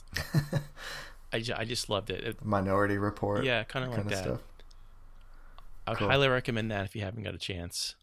[1.33, 2.23] I, ju- I just loved it.
[2.25, 3.45] it Minority Report.
[3.45, 4.23] yeah, kind of like that.
[4.23, 4.41] stuff.
[5.87, 6.09] I would Cool.
[6.09, 7.95] highly recommend that if you haven't got a chance.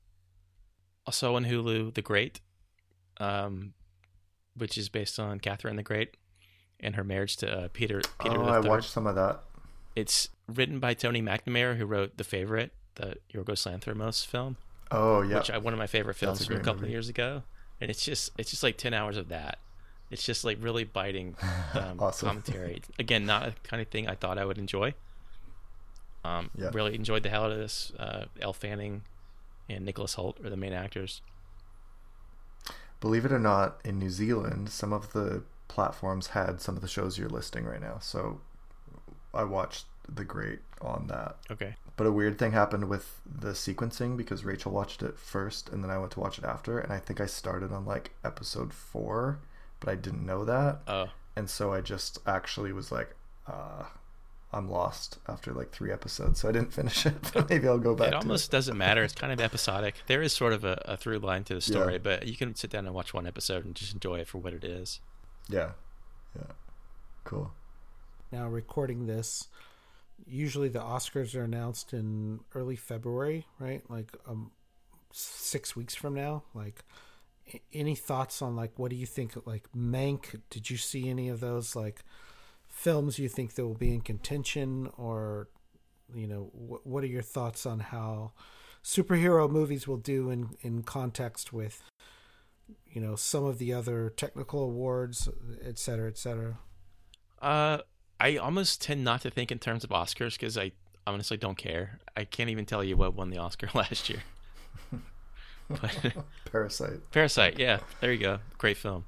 [1.06, 2.40] Also on Hulu, The Great,
[3.18, 3.74] um,
[4.56, 6.16] which is based on Catherine the Great
[6.80, 9.40] and her marriage to uh, Peter Peter oh, the I watched some of that.
[9.96, 14.56] It's written by Tony McNamara, who wrote The Favorite, the Yorgos Lanthimos film,
[14.92, 15.38] Oh, yeah.
[15.38, 17.42] which I, one of my favorite films a from a couple of years ago.
[17.80, 19.58] And it's just it's just like ten hours of that.
[20.10, 21.36] It's just like really biting
[21.74, 22.28] um, Awesome.
[22.28, 22.82] commentary.
[22.98, 24.94] Again, not a kind of thing I thought I would enjoy.
[26.24, 26.70] Um, Yeah.
[26.72, 27.92] Really enjoyed the hell out of this.
[27.98, 29.02] Uh, Elle Fanning
[29.68, 31.20] and Nicholas Hoult are the main actors.
[33.00, 36.88] Believe it or not, in New Zealand, some of the platforms had some of the
[36.88, 37.98] shows you're listing right now.
[38.00, 38.40] So
[39.34, 41.36] I watched The Great on that.
[41.50, 41.74] Okay.
[41.96, 45.90] But a weird thing happened with the sequencing because Rachel watched it first and then
[45.90, 46.78] I went to watch it after.
[46.78, 49.38] And I think I started on like episode four,
[49.80, 50.80] but I didn't know that.
[50.86, 53.14] Oh, And so I just actually was like,
[53.46, 53.84] uh,
[54.52, 56.40] I'm lost after like three episodes.
[56.40, 57.16] So I didn't finish it.
[57.34, 59.02] But maybe I'll go back it almost doesn't matter.
[59.02, 59.96] It's kind of episodic.
[60.06, 61.98] There is sort of a, a through line to the story, Yeah.
[61.98, 64.54] but you can sit down and watch one episode and just enjoy it for what
[64.54, 65.00] it is.
[65.48, 65.72] Yeah.
[66.36, 66.52] Yeah.
[67.24, 67.50] Cool.
[68.32, 69.48] Now recording this,
[70.26, 73.82] usually the Oscars are announced in early February, right?
[73.88, 74.50] Like um,
[75.12, 76.42] six weeks from now.
[76.54, 76.84] Like,
[77.72, 79.34] any thoughts on like what do you think?
[79.46, 82.04] Like Mank, did you see any of those like
[82.68, 85.48] films you think that will be in contention, or
[86.14, 88.32] you know, wh- what are your thoughts on how
[88.84, 91.82] superhero movies will do in in context with
[92.90, 95.28] you know some of the other technical awards,
[95.64, 96.58] et cetera, et cetera?
[97.40, 97.78] Uh,
[98.20, 100.72] I almost tend not to think in terms of Oscars because I
[101.06, 102.00] honestly don't care.
[102.16, 104.22] I can't even tell you what won the Oscar last year.
[105.68, 106.14] but
[106.50, 109.04] Parasite, Parasite, yeah, there you go, great film.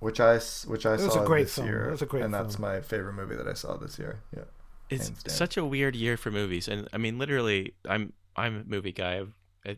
[0.00, 1.66] which I s- which I It was saw a great this film.
[1.68, 2.34] year, It was a great film.
[2.34, 4.20] and that's my favorite movie that I saw this year.
[4.36, 4.44] Yeah.
[4.90, 8.92] it's such a weird year for movies, and I mean, literally, I'm I'm a movie
[8.92, 9.18] guy.
[9.18, 9.34] I've, at-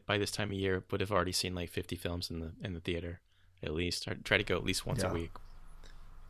[0.07, 2.73] by this time of year, would have already seen like 50 films in the in
[2.75, 3.21] the theater,
[3.63, 4.07] at least.
[4.09, 5.11] I try to go at least once Yeah.
[5.11, 5.33] a week,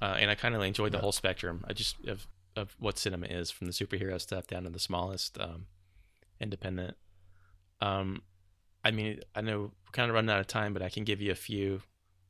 [0.00, 1.02] uh, and I kind of enjoyed the Yeah.
[1.02, 1.64] whole spectrum.
[1.68, 5.38] I just of of what cinema is, from the superhero stuff down to the smallest
[5.40, 5.66] um,
[6.38, 6.96] independent.
[7.80, 8.22] Um,
[8.84, 11.20] I mean, I know we're kind of running out of time, but I can give
[11.22, 11.80] you a few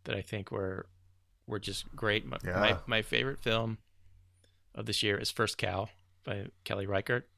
[0.04, 0.86] that I think were
[1.46, 2.24] were just great.
[2.24, 2.60] My, Yeah.
[2.60, 3.78] my, my favorite film
[4.76, 5.88] of this year is First Cow
[6.24, 7.28] by Kelly Reichardt.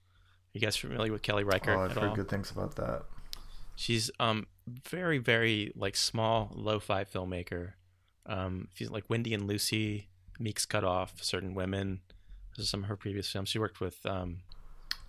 [0.52, 2.14] you guys familiar with Kelly Reichardt Oh, I've heard all?
[2.16, 3.02] good things about that.
[3.76, 4.46] She's um
[4.88, 7.72] very very like small lo-fi filmmaker.
[8.26, 10.08] Um, she's like Wendy and Lucy,
[10.38, 12.00] Meek's Cut Off, Certain Women.
[12.56, 13.48] Those are some of her previous films.
[13.50, 14.38] She worked with um,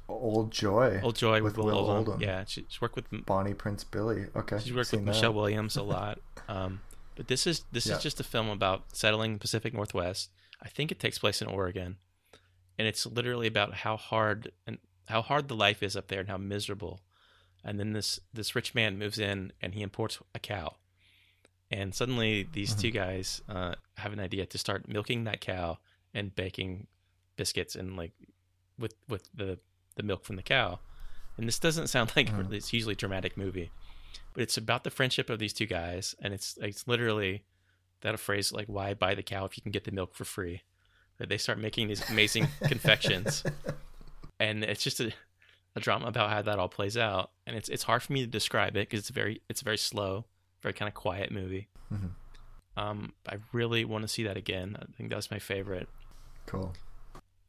[0.09, 0.99] Old Joy.
[1.03, 1.95] Old Joy With with, Will Oldham.
[1.97, 2.21] Oldham.
[2.21, 4.25] Yeah, she, she's worked with Bonnie Prince Billy.
[4.35, 4.57] Okay.
[4.59, 5.11] She's worked with that.
[5.11, 6.19] Michelle Williams a lot.
[6.49, 6.81] Um,
[7.15, 7.95] but this is this Yeah.
[7.97, 10.31] is just a film about settling the Pacific Northwest.
[10.61, 11.97] I think it takes place in Oregon,
[12.77, 16.29] and it's literally about how hard and how hard the life is up there and
[16.29, 16.99] how miserable.
[17.67, 20.75] And then this this rich man moves in and he imports a cow,
[21.71, 25.79] and suddenly these two guys uh, have an idea to start milking that cow
[26.13, 26.85] and baking
[27.37, 28.11] biscuits and like
[28.77, 29.57] with with the
[29.95, 30.79] the milk from the cow.
[31.37, 32.53] And this doesn't sound like Mhm.
[32.53, 33.71] it's usually dramatic movie,
[34.33, 37.43] but it's about the friendship of these two guys, and it's it's literally
[38.01, 40.61] that phrase like why buy the cow if you can get the milk for free.
[41.17, 43.43] They start making these amazing confections,
[44.39, 45.13] and it's just a,
[45.75, 48.27] a drama about how that all plays out, and it's it's hard for me to
[48.27, 50.25] describe it because it's very it's very slow,
[50.61, 51.67] very kind of quiet movie.
[51.93, 52.11] Mhm.
[52.77, 54.77] Um, I really want to see that again.
[54.79, 55.87] I think that's my favorite.
[56.45, 56.73] Cool.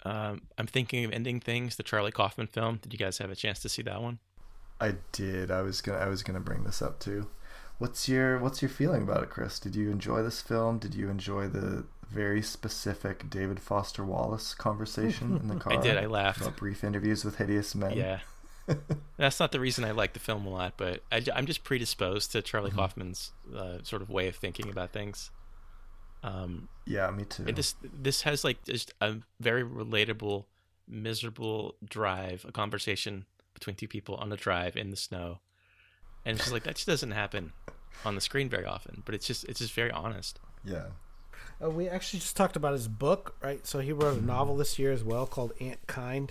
[0.04, 1.76] Um, I'm thinking of ending things.
[1.76, 2.78] The Charlie Kaufman film.
[2.82, 4.20] Did you guys have a chance to see that one?
[4.80, 5.50] I did.
[5.50, 5.98] I was gonna.
[5.98, 7.28] I was gonna bring this up too.
[7.78, 9.58] What's your What's your feeling about it, Chris?
[9.60, 10.78] Did you enjoy this film?
[10.78, 15.74] Did you enjoy the very specific David Foster Wallace conversation in the car?
[15.74, 15.98] I did.
[15.98, 16.40] I laughed.
[16.40, 17.92] About brief interviews with hideous men.
[17.96, 18.20] Yeah.
[19.16, 22.32] That's not the reason I like the film a lot, but I, am just predisposed
[22.32, 22.78] to Charlie Mm-hmm.
[22.78, 25.30] Kaufman's uh, sort of way of thinking about things.
[26.24, 27.44] Um, Yeah, me too.
[27.44, 30.46] this this has like just a very relatable,
[30.88, 35.38] miserable drive, a conversation between two people on a drive in the snow,
[36.24, 37.52] and it's just like that just doesn't happen
[38.04, 39.02] on the screen very often.
[39.04, 40.38] But it's just it's just very honest.
[40.64, 40.86] yeah.
[41.62, 43.66] Uh, we actually just talked about his book, right?
[43.66, 46.30] So he wrote a novel this year as well called Antkind,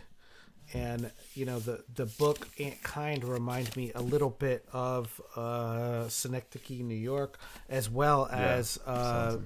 [0.71, 6.69] and you know the the book Antkind reminds me a little bit of uh, Synecdoche,
[6.81, 7.39] New York,
[7.69, 9.37] as well Yeah, as uh,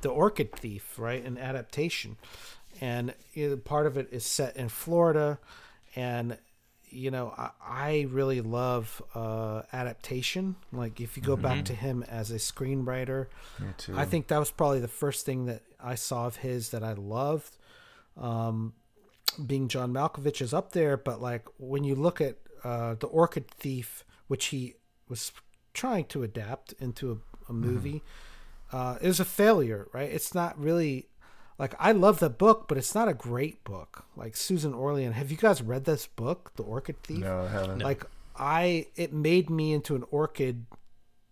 [0.00, 1.24] the Orchid Thief, right?
[1.24, 2.16] An adaptation,
[2.80, 5.38] and you know, part of it is set in Florida,
[5.94, 6.36] and
[6.88, 10.56] you know I, I really love uh, adaptation.
[10.72, 13.26] Like if you go back to him as a screenwriter.
[13.98, 16.92] I think that was probably the first thing that I saw of his that I
[16.92, 17.56] loved.
[18.16, 18.72] Um,
[19.44, 23.50] being John Malkovich is up there, but like when you look at uh, the Orchid
[23.50, 24.74] Thief, which he
[25.08, 25.32] was
[25.74, 28.02] trying to adapt into a, a movie,
[28.72, 29.88] uh, it was a failure.
[29.92, 30.10] Right?
[30.10, 31.08] It's not really
[31.58, 34.04] like I love the book, but it's not a great book.
[34.16, 37.18] Like Susan Orlean, have you guys read this book, The Orchid Thief?
[37.18, 37.78] No, I haven't.
[37.80, 38.04] like
[38.38, 40.66] i it made me into an orchid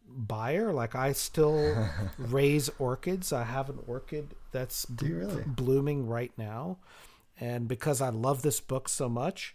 [0.09, 1.87] buyer like i still
[2.19, 5.43] raise orchids i have an orchid that's really?
[5.47, 6.79] blooming right now
[7.39, 9.55] and because i love this book so much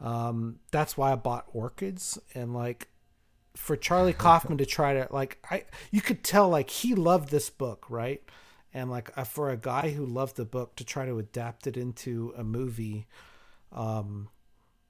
[0.00, 2.88] um, that's why i bought orchids and like
[3.56, 7.48] for charlie kaufman to try to like i you could tell like he loved this
[7.48, 8.22] book right
[8.74, 11.76] and like uh, for a guy who loved the book to try to adapt it
[11.76, 13.06] into a movie
[13.72, 14.28] um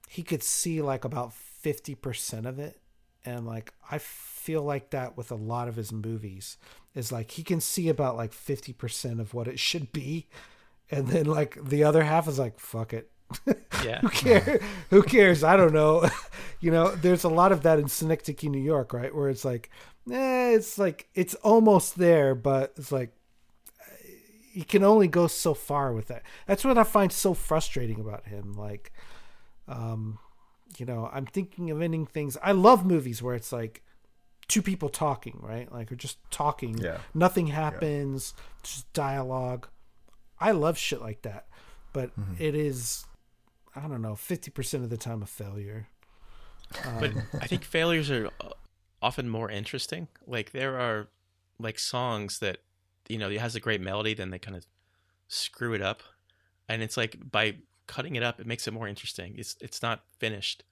[0.09, 2.79] he could see like about 50% of it.
[3.25, 6.57] And like i feel like that with a lot of his movies
[6.93, 10.27] is like he can see about like 50% of what it should be.
[10.91, 13.09] And then like the other half is like fuck it.
[13.83, 13.99] Yeah.
[14.01, 14.61] who cares
[14.91, 15.43] who cares?
[15.43, 16.07] I don't know.
[16.59, 19.13] You know there's a lot of that in synecdoche new york right?
[19.13, 19.69] Where it's like
[20.09, 23.11] eh, it's like it's almost there but it's like
[24.53, 26.23] you can only go so far with that.
[26.47, 28.91] That's what i find so frustrating about him like
[29.67, 30.19] um
[30.77, 32.37] you know i'm thinking of ending things.
[32.41, 33.83] I love movies where it's like
[34.47, 35.71] two people talking right?
[35.71, 36.77] Like or just talking.
[36.77, 36.97] Yeah.
[37.13, 38.33] nothing happens
[38.63, 39.67] just dialogue.
[40.39, 41.47] I love shit like that
[41.93, 43.05] but it is
[43.75, 45.87] i don't know 50% of the time a failure.
[46.99, 48.49] But Um, I think failures are uh,
[49.01, 50.07] often more interesting.
[50.25, 51.07] Like there are
[51.59, 52.57] like songs that
[53.09, 54.65] you know it has a great melody, then they kind of
[55.27, 56.03] screw it up,
[56.69, 57.55] and it's like by
[57.87, 59.35] cutting it up, it makes it more interesting.
[59.37, 60.63] It's it's not finished.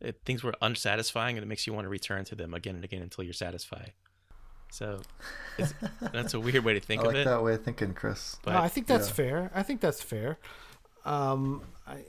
[0.00, 2.84] It, things were unsatisfying, and it makes you want to return to them again and
[2.84, 3.92] again until you're satisfied.
[4.70, 5.00] So
[5.56, 5.72] it's,
[6.12, 7.24] that's a weird way to think I of like it.
[7.24, 8.36] that way of thinking, Chris.
[8.44, 9.14] But no, I think that's yeah.
[9.14, 9.50] fair.
[9.54, 10.38] I think that's fair.
[11.04, 12.04] Um, I,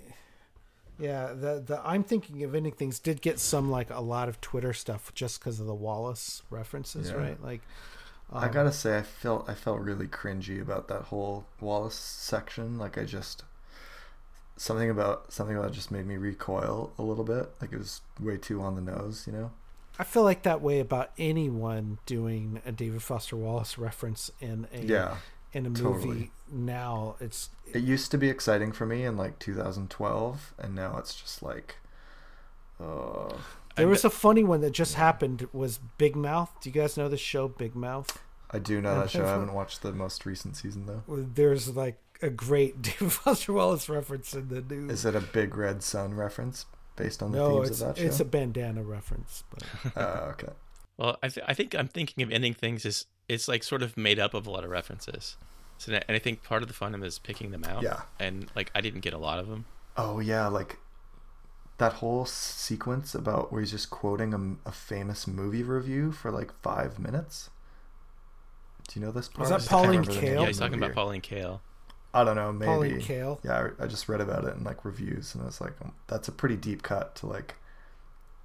[0.99, 4.41] Yeah, the the I'm thinking of ending things did get some like a lot of
[4.41, 7.15] Twitter stuff just because of the Wallace references, Yeah.
[7.15, 7.41] right?
[7.41, 7.61] Like,
[8.31, 12.77] I um, gotta say, I felt I felt really cringy about that whole Wallace section.
[12.77, 13.43] Like I just
[14.57, 17.49] something about something about it just made me recoil a little bit.
[17.61, 19.51] Like it was way too on the nose, you know.
[19.97, 24.81] I feel like that way about anyone doing a David Foster Wallace reference in a
[24.81, 25.17] Yeah,
[25.51, 26.31] in a movie totally.
[26.51, 27.15] now.
[27.19, 31.43] It's it used to be exciting for me in like 2012, and now it's just
[31.43, 31.77] like,
[32.79, 33.33] uh,
[33.79, 36.51] there was a funny one that just happened was Big Mouth.
[36.61, 38.19] Do you guys know the show Big Mouth?
[38.51, 39.25] I do know And that show.
[39.25, 41.03] I haven't watched the most recent season though.
[41.07, 44.89] There's like a great David Foster Wallace reference in the new.
[44.89, 46.65] Is it a Big Red Son reference
[46.95, 48.05] based on the no, themes it's of that show?
[48.05, 49.63] it's a bandana reference, but
[49.95, 50.53] Oh, okay.
[50.97, 53.95] Well, I, th- I think I'm thinking of ending things is it's like sort of
[53.95, 55.37] made up of a lot of references.
[55.77, 57.83] So and I think part of the fun of it is picking them out.
[57.83, 58.01] Yeah.
[58.19, 59.63] And like I didn't get a lot of them.
[59.95, 60.77] Oh yeah, like
[61.79, 66.53] that whole sequence about where he's just quoting a, a famous movie review for like
[66.61, 67.49] five minutes.
[68.87, 69.45] Do you know this part?
[69.45, 70.41] Is that Pauline remember the name Kael?
[70.41, 70.85] Yeah, he's talking movie.
[70.91, 71.59] about Pauline Kael.
[72.13, 72.65] I don't know, maybe.
[72.67, 73.39] Pauline Kael.
[73.43, 75.93] Yeah, I, I just read about it in like reviews, and I was like, um,
[76.07, 77.55] that's a pretty deep cut to like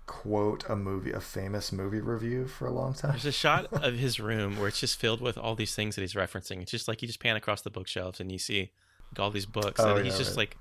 [0.07, 3.13] quote a movie, a famous movie review for a long time.
[3.13, 6.03] There's a shot of his room where it's just filled with all these things that
[6.03, 6.61] he's referencing.
[6.61, 8.71] It's just like you just pan across the bookshelves and you see
[9.19, 10.39] all these books, Oh, and he's just right.
[10.39, 10.57] like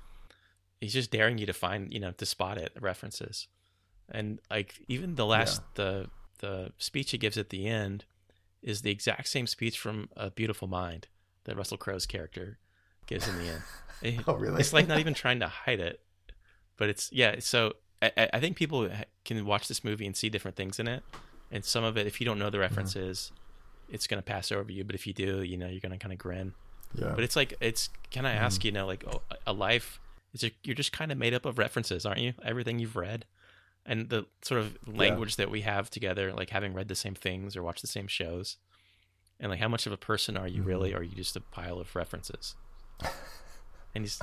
[0.84, 3.47] he's just daring you to find, you know, to spot it references.
[4.09, 6.09] And like even the last the
[6.39, 8.05] the speech he gives at the end
[8.61, 11.07] is the exact same speech from A Beautiful Mind
[11.45, 12.57] that Russell Crowe's character
[13.07, 13.61] gives in the end.
[14.01, 14.59] It- Oh, really?
[14.59, 16.01] It's like not even trying to hide it,
[16.75, 17.36] but it's yeah.
[17.39, 18.89] So I, I- think people
[19.23, 21.03] can watch this movie and see different things in it,
[21.49, 22.63] and some of it, if you don't know the mm-hmm.
[22.63, 23.31] references,
[23.88, 24.84] it's gonna pass over you.
[24.84, 26.53] But if you do, you know, you're gonna kind of grin.
[26.93, 27.13] Yeah.
[27.15, 27.89] But it's like it's.
[28.09, 28.43] Can I mm-hmm.
[28.43, 30.01] ask you know like oh, a life
[30.34, 32.34] is you're just kind of made up of references, aren't you?
[32.43, 33.25] Everything you've read,
[33.86, 37.55] and the sort of language that we have together, like having read the same things
[37.55, 38.57] or watched the same shows,
[39.39, 41.41] and like how much of a person are you really, or are you just a
[41.41, 42.55] pile of references?
[43.95, 44.19] And he's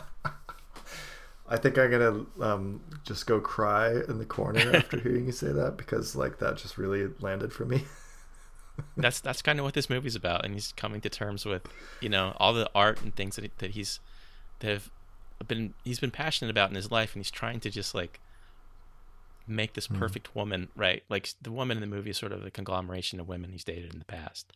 [1.51, 5.51] I think I'm gonna um, just go cry in the corner after hearing you say
[5.53, 7.85] that because like that just really landed for me.
[8.97, 11.63] that's that's kind of what this movie's about, and he's coming to terms with
[12.01, 13.99] you know all the art and things that he, that he's
[14.61, 14.91] that have
[15.49, 18.21] been he's been passionate about in his life, and he's trying to just like
[19.47, 19.99] make this hmm.
[19.99, 21.03] perfect woman right.
[21.09, 23.93] Like the woman in the movie is sort of a conglomeration of women he's dated
[23.93, 24.53] in the past,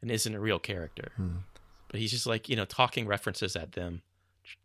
[0.00, 1.12] and isn't a real character.
[1.16, 1.38] Hmm.
[1.88, 4.02] But he's just like you know talking references at them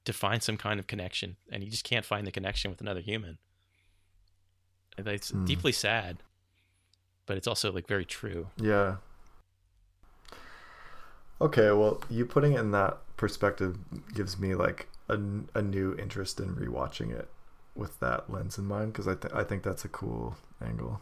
[0.05, 3.01] to find some kind of connection, and he just can't find the connection with another
[3.01, 3.37] human.
[4.97, 5.45] And it's hmm.
[5.45, 6.17] deeply sad,
[7.25, 8.47] but it's also like very true.
[8.57, 8.97] Yeah.
[11.41, 13.77] Okay, well, you putting it in that perspective
[14.13, 17.29] gives me like a, a new interest in rewatching it
[17.75, 21.01] with that lens in mind because I th- I think that's a cool angle.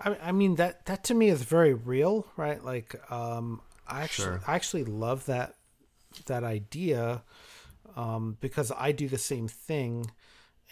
[0.00, 2.62] I, I mean that that to me is very real, right?
[2.64, 4.40] Like, um, I actually Sure.
[4.46, 5.54] I actually love that
[6.26, 7.22] that idea
[7.96, 10.10] um, because I do the same thing,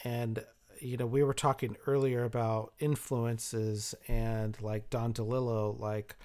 [0.05, 0.45] and
[0.81, 6.17] you know we were talking earlier about influences and like Don DeLillo, like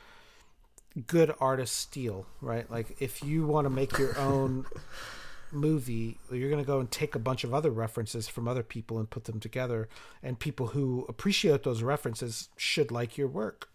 [1.08, 2.70] good artists steal, right?
[2.70, 4.66] Like if you want to make your own
[5.52, 8.98] movie, you're going to go and take a bunch of other references from other people
[9.00, 9.90] and put them together,
[10.24, 13.70] and people who appreciate those references should like your work.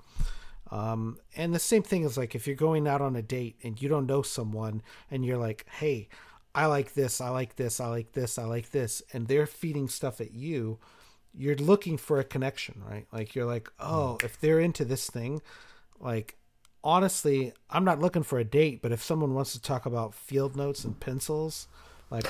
[0.70, 3.80] Um, and the same thing is like if you're going out on a date and
[3.80, 6.08] you don't know someone and you're like, hey,
[6.54, 9.88] I like this, I like this, I like this, I like this, and they're feeding
[9.88, 10.78] stuff at you,
[11.32, 13.06] you're looking for a connection, right?
[13.12, 15.42] Like you're like, oh, if they're into this thing,
[16.00, 16.36] like
[16.86, 20.54] honestly, I'm not looking for a date, but if someone wants to talk about field
[20.54, 21.66] notes and pencils,
[22.10, 22.26] like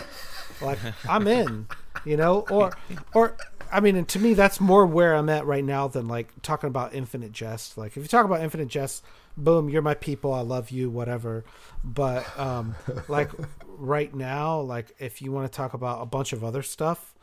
[0.62, 0.78] like
[1.08, 1.68] I'm in,
[2.06, 2.72] you know, or
[3.12, 3.36] or
[3.70, 6.68] I mean, and to me that's more where I'm at right now than like talking
[6.68, 7.76] about infinite jest.
[7.76, 9.04] Like if you talk about infinite jest,
[9.36, 11.44] boom, you're my people, I love you, whatever.
[11.84, 12.74] But um
[13.08, 13.30] like
[13.66, 17.14] right now, like if you want to talk about a bunch of other stuff,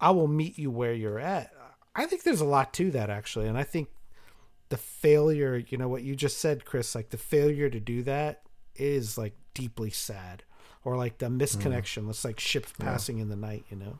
[0.00, 1.52] I will meet you where you're at.
[1.94, 3.88] I think there's a lot to that actually, and I think
[4.68, 8.42] the failure, you know what you just said, Chris, like the failure to do that
[8.74, 10.42] is like deeply sad.
[10.84, 13.98] Or like the misconnection, it's like ships passing in the night, you know.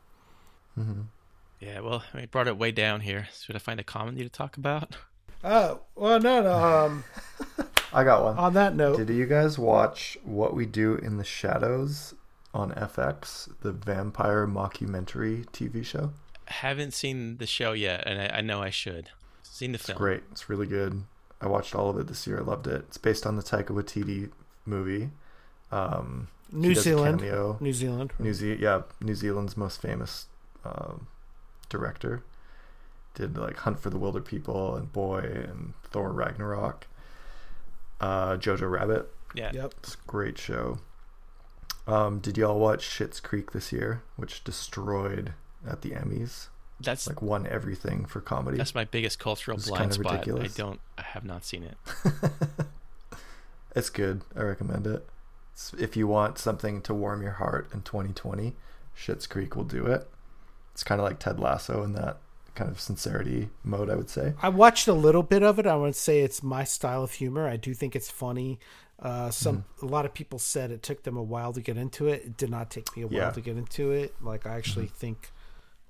[1.59, 3.27] Yeah, well, I brought it way down here.
[3.43, 4.97] Should I find a comedy to talk about?
[5.43, 6.53] Oh well, no, no.
[6.53, 7.05] Um,
[7.93, 8.37] I got one.
[8.37, 12.14] on that note, Did you guys watch What We Do in the Shadows
[12.53, 16.12] on FX, the vampire mockumentary TV show?
[16.47, 19.11] Haven't seen the show yet, and I, I know I should.
[19.57, 19.97] Seen the film.
[19.97, 20.23] Great.
[20.33, 21.05] It's really good.
[21.41, 22.41] I watched all of it this year.
[22.41, 22.85] I loved it.
[22.89, 24.31] It's based on the Taika Waititi
[24.67, 25.09] movie.
[25.73, 27.57] Um, New Zealand, cameo.
[27.59, 28.13] New Zealand.
[28.19, 30.27] New Ze- yeah, New Zealand's most famous
[30.63, 31.07] um,
[31.71, 32.23] director.
[33.15, 36.87] Did like Hunt for the Wilderpeople and Boy and Thor Ragnarok.
[37.99, 39.11] Uh, Jojo Rabbit.
[39.35, 39.53] Yeah.
[39.55, 39.75] Yep.
[39.79, 40.81] It's a great show.
[41.87, 45.33] Um, did y'all watch Schitt's Creek this year, which destroyed
[45.67, 46.49] at the Emmys?
[46.81, 48.59] That's Like won everything for comedy.
[48.59, 50.12] that's my biggest cultural It's blind kinda spot.
[50.12, 50.55] ridiculous.
[50.55, 51.77] I don't I have not seen it.
[53.74, 54.22] It's good.
[54.35, 55.07] I recommend it.
[55.53, 58.55] It's, if you want something to warm your heart in 2020,
[58.97, 60.09] Schitt's Creek will do it.
[60.72, 62.16] It's kind of like Ted Lasso in that
[62.55, 64.33] kind of sincerity mode, I would say.
[64.41, 65.66] I watched a little bit of it.
[65.66, 67.47] I would say it's my style of humor.
[67.47, 68.59] I do think it's funny.
[68.99, 69.87] Uh, some Mm-hmm.
[69.87, 72.22] a lot of people said it took them a while to get into it.
[72.24, 73.31] It did not take me a while Yeah.
[73.31, 74.14] to get into it.
[74.22, 74.95] Like I actually Mm-hmm.
[74.97, 75.33] think,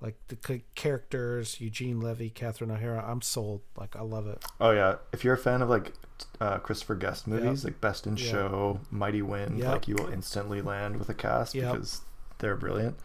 [0.01, 3.61] like the characters, Eugene Levy, Catherine O'Hara, I'm sold.
[3.77, 4.43] Like I love it.
[4.61, 5.93] Oh yeah, if you're a fan of like
[6.39, 8.31] uh, Christopher Guest movies, like Best in Yep.
[8.31, 9.67] Show, Mighty Wind, Yep.
[9.71, 11.71] like you will instantly land with a cast Yep.
[11.73, 12.01] because
[12.39, 12.97] they're brilliant.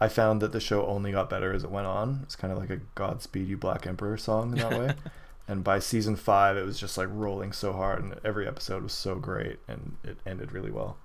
[0.00, 2.20] I found that the show only got better as it went on.
[2.22, 4.94] It's kind of like a Godspeed You Black Emperor song in that way.
[5.48, 8.92] and by season five, it was just like rolling so hard, and every episode was
[8.92, 10.98] so great, and it ended really well.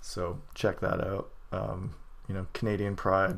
[0.00, 1.30] So check that out.
[1.52, 1.94] Um,
[2.28, 3.36] you know, Canadian Pride.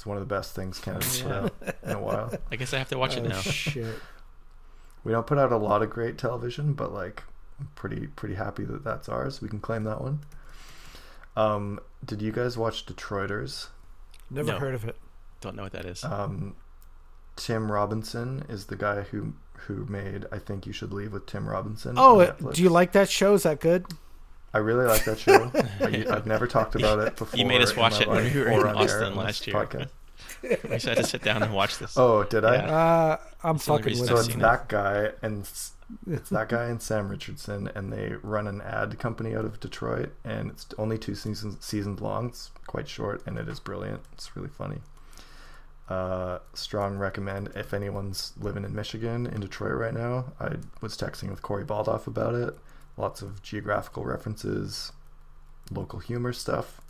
[0.00, 2.32] It's one of the best things Canada's put out in a while.
[2.50, 3.40] I guess I have to watch it oh, now.
[3.42, 3.96] shit.
[5.04, 7.22] We don't put out a lot of great television, but like
[7.58, 9.42] I'm pretty pretty happy that that's ours.
[9.42, 10.20] We can claim that one.
[11.36, 13.66] Um, did you guys watch Detroiters?
[14.30, 14.58] Never No.
[14.58, 14.96] heard of it.
[15.42, 16.02] Don't know what that is.
[16.02, 16.56] Um,
[17.36, 19.34] Tim Robinson is the guy who
[19.66, 21.96] who made I think you should leave with Tim Robinson.
[21.98, 22.54] Oh, on it- Netflix.
[22.54, 23.34] do you like that show?
[23.34, 23.84] Is that good?
[24.52, 25.50] I really like that show.
[25.80, 27.38] I, I've never talked about it before.
[27.38, 29.56] You made us watch it when we were in on air Austin last year.
[29.56, 29.88] podcast.
[30.42, 31.96] we just had to sit down and watch this.
[31.96, 32.54] Oh, did I?
[32.56, 32.76] Yeah.
[32.76, 34.40] Uh, I'm It's fucking reason with So I've it's it.
[34.40, 35.48] that guy and
[36.08, 40.12] it's that guy and Sam Richardson, and they run an ad company out of Detroit,
[40.24, 42.28] and it's only two seasons seasons long.
[42.28, 44.00] It's quite short, and it is brilliant.
[44.12, 44.78] It's really funny.
[45.88, 50.26] Uh, strong recommend if anyone's living in Michigan in Detroit right now.
[50.38, 52.56] I was texting with Corey Baldoff about it.
[52.96, 54.92] Lots of geographical references,
[55.70, 56.80] local humor stuff.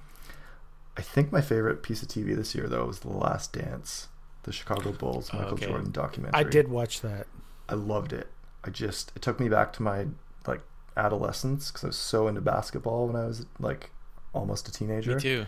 [0.97, 4.09] I think my favorite piece of TV this year though was The Last Dance,
[4.43, 5.67] the Chicago Bulls Michael okay.
[5.67, 6.39] Jordan documentary.
[6.39, 7.27] I did watch that.
[7.69, 8.29] I loved it.
[8.65, 10.07] I just it took me back to my
[10.47, 10.61] like
[10.97, 13.91] adolescence because I was so into basketball when I was like
[14.33, 15.47] almost a teenager, Me too.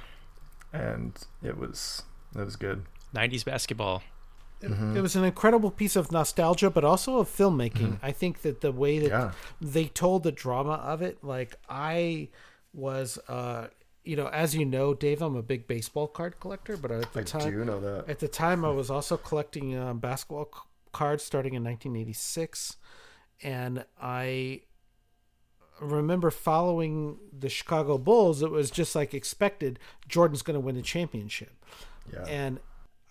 [0.73, 2.03] and it was
[2.35, 2.85] it was good.
[3.15, 4.03] 90s basketball.
[4.71, 4.97] Mhm.
[4.97, 7.99] It was an incredible piece of nostalgia, but also of filmmaking.
[8.03, 12.29] I think that the way that Yeah, they told the drama of it, like I
[12.73, 13.69] was, uh,
[14.05, 17.21] you know, as you know, Dave, I'm a big baseball card collector, but at the
[17.21, 18.09] I time, do know that.
[18.09, 20.61] at the time, I was also collecting um, basketball c-
[20.93, 22.77] cards starting in 1986,
[23.43, 24.63] and I
[25.81, 28.43] remember following the Chicago Bulls.
[28.43, 29.79] It was just like expected.
[30.09, 31.53] Jordan's going to win the championship.
[32.13, 32.61] Yeah, And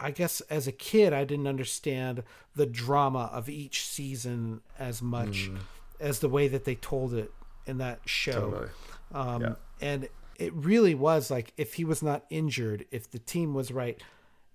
[0.03, 2.23] I guess as a kid, I didn't understand
[2.55, 5.59] the drama of each season as much Mm.
[5.99, 7.31] as the way that they told it
[7.67, 8.49] in that show.
[8.51, 8.69] totally.
[9.13, 9.55] Um, Yeah.
[9.79, 14.01] And it really was like if he was not injured, if the team was right,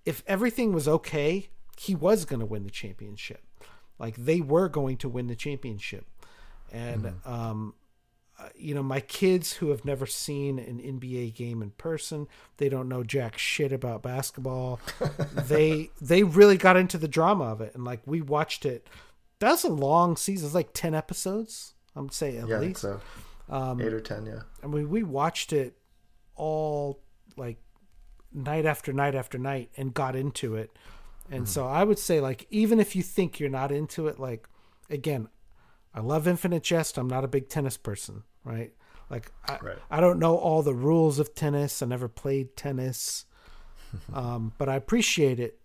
[0.04, 3.42] if everything was okay, he was going to win the championship.
[3.98, 6.06] Like they were going to win the championship.
[6.72, 7.28] And, Mm-hmm.
[7.32, 7.74] um,
[8.38, 12.28] uh, you know, my kids who have never seen an NBA game in person,
[12.58, 14.78] they don't know jack shit about basketball.
[15.32, 18.86] they they really got into the drama of it, and like we watched it.
[19.38, 21.74] That's a long season, it's like ten episodes.
[21.94, 22.80] I'm saying at Yeah, least.
[22.82, 23.00] so.
[23.48, 24.40] Um, Eight or ten, yeah.
[24.62, 25.78] I mean, we watched it
[26.34, 27.00] all
[27.36, 27.58] like
[28.32, 30.70] night after night after night and got into it.
[31.30, 34.46] And so I would say, like, even if you think you're not into it, like,
[34.90, 35.28] again,
[35.96, 36.98] I love Infinite Jest.
[36.98, 38.72] I'm not a big tennis person, right?
[39.08, 39.78] Like, I, Right.
[39.90, 41.80] I don't know all the rules of tennis.
[41.80, 43.24] I never played tennis,
[44.12, 45.58] um, but I appreciate it.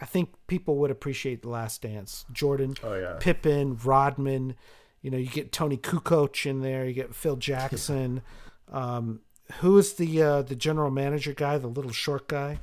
[0.00, 2.24] I think people would appreciate The Last Dance.
[2.30, 4.54] Jordan, Oh yeah, Pippen, Rodman.
[5.02, 6.86] You know, you get Toni Kukoc in there.
[6.86, 8.22] You get Phil Jackson.
[8.72, 9.20] um,
[9.60, 12.60] who is the uh, the general manager guy, the little short guy?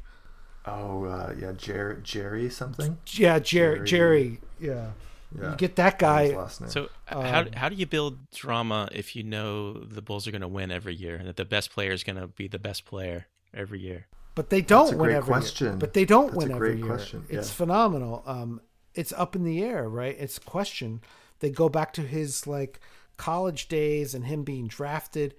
[0.66, 2.98] Oh uh, yeah, Jerry Jerry something.
[3.08, 3.86] Yeah, Jerry.
[3.86, 3.88] Jerry.
[3.88, 4.40] Jerry.
[4.60, 4.92] Yeah.
[5.40, 6.30] Yeah, You get that guy.
[6.30, 6.70] last name.
[6.70, 10.32] So, h how, Um, how do you build drama if you know the Bulls are
[10.32, 12.60] going to win every year and that the best player is going to be the
[12.60, 14.08] best player every year?
[14.36, 15.40] But they don't That's a win great every year.
[15.40, 15.80] question.
[15.80, 16.88] But they don't That's win a every great year.
[16.88, 17.54] question, It's yeah.
[17.56, 18.24] phenomenal.
[18.26, 18.62] Um,
[18.96, 20.16] it's up in the air, right?
[20.20, 21.02] It's a question.
[21.40, 22.80] They go back to his like
[23.18, 25.36] college days and him being drafted,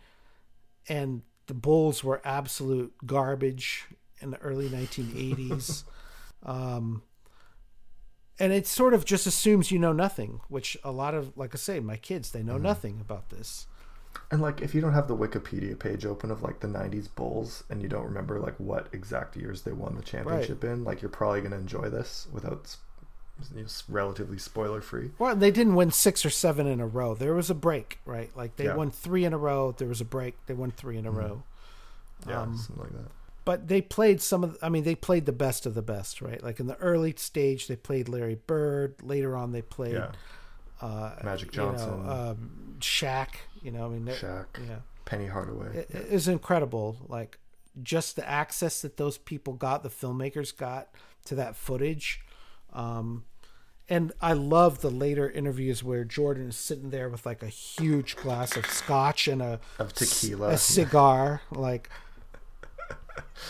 [0.88, 3.86] and the Bulls were absolute garbage
[4.20, 5.84] in the early 1980s.
[6.42, 7.03] um,
[8.39, 11.59] and it sort of just assumes you know nothing, which a lot of, like I
[11.59, 13.66] say, my kids they know nothing about this.
[14.30, 17.64] And like, if you don't have the Wikipedia page open of like the '90s Bulls,
[17.68, 21.09] and you don't remember like what exact years they won the championship in, like you're
[21.09, 22.78] probably gonna enjoy this without s-
[23.55, 25.11] you know, relatively spoiler free.
[25.18, 27.14] Well, they didn't win six or seven in a row.
[27.14, 28.30] There was a break, right?
[28.37, 28.76] Like they Yeah.
[28.76, 29.72] won three in a row.
[29.76, 30.37] There was a break.
[30.47, 31.43] They won three in a row.
[32.28, 33.11] Yeah, Um, something like that.
[33.45, 34.57] But they played some of.
[34.62, 36.42] I mean, they played the best of the best, right?
[36.42, 38.97] Like in the early stage, they played Larry Bird.
[39.03, 40.12] Later on, they played Yeah,
[40.80, 42.09] uh, Magic you know, Johnson.
[42.09, 43.28] um, Shaq.
[43.62, 45.76] You know, I mean, Shaq, Yeah, Penny Hardaway.
[45.76, 46.97] it, it is incredible.
[47.09, 47.38] Like
[47.82, 50.88] just the access that those people got, the filmmakers got
[51.26, 52.20] to that footage.
[52.72, 53.24] Um,
[53.88, 58.16] and I love the later interviews where Jordan is sitting there with like a huge
[58.16, 60.51] glass of scotch and a Of tequila.
[60.51, 61.42] a cigar.
[61.51, 61.90] Like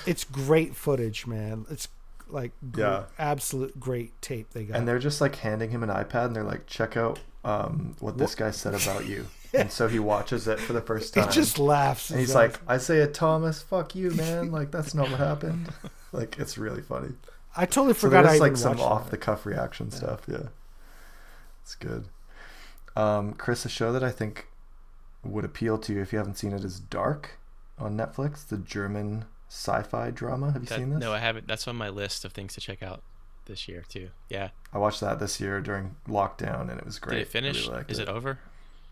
[0.07, 1.67] it's great footage, man.
[1.71, 1.89] It's
[2.29, 3.05] like Yeah.
[3.19, 4.77] absolute great tape they got.
[4.77, 8.17] and they're just like handing him an iPad, and they're like, "Check out um, what
[8.19, 11.29] this guy said about you." and so he watches it for the first time.
[11.29, 12.11] he just laughs.
[12.11, 14.51] and he's like, "Isaiah Thomas, fuck you, man!
[14.51, 15.69] Like that's not what happened."
[16.13, 17.11] like it's really funny.
[17.57, 20.23] I totally So forgot I there's even like some off the cuff reaction stuff.
[20.27, 20.49] Yeah,
[21.63, 22.07] it's good.
[22.97, 24.49] Um, Chris, a show that I think
[25.25, 27.39] would appeal to you if you haven't seen it is Dark
[27.79, 30.53] on Netflix, the German sci-fi drama.
[30.53, 31.01] Have you That- seen this?
[31.01, 31.47] no, I haven't.
[31.47, 33.03] That's on my list of things to check out
[33.47, 34.11] this year too.
[34.29, 34.51] Yeah.
[34.73, 37.17] I watched that this year during lockdown, and it was great.
[37.17, 37.69] Did it finish?
[37.69, 38.39] Really Is it over?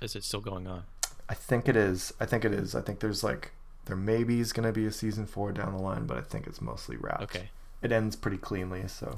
[0.00, 0.84] Is it still going on?
[1.28, 2.12] I think it is.
[2.20, 2.74] I think it is.
[2.74, 3.52] I think there's like
[3.86, 6.46] there maybe is going to be a season four down the line, but I think
[6.46, 7.22] it's mostly wrapped.
[7.22, 7.50] Okay.
[7.80, 9.16] It ends pretty cleanly, so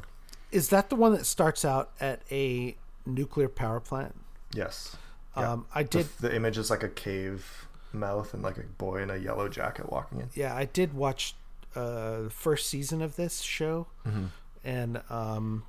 [0.51, 4.15] Is that the one that starts out at a nuclear power plant?
[4.55, 4.97] yes.
[5.37, 5.51] Yeah.
[5.53, 6.09] Um, I The- did.
[6.21, 9.91] The, image is like a cave mouth and like a boy in a yellow jacket
[9.91, 10.29] walking in.
[10.35, 11.35] Yeah, I did watch
[11.77, 14.25] uh, the first season of this show, Mm-hmm.
[14.65, 15.65] and um,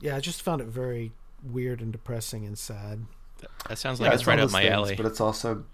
[0.00, 3.06] yeah, I just found it very weird and depressing and sad.
[3.40, 4.94] That, that sounds Yeah, like it's, all right up those my things, alley.
[4.96, 5.64] But it's also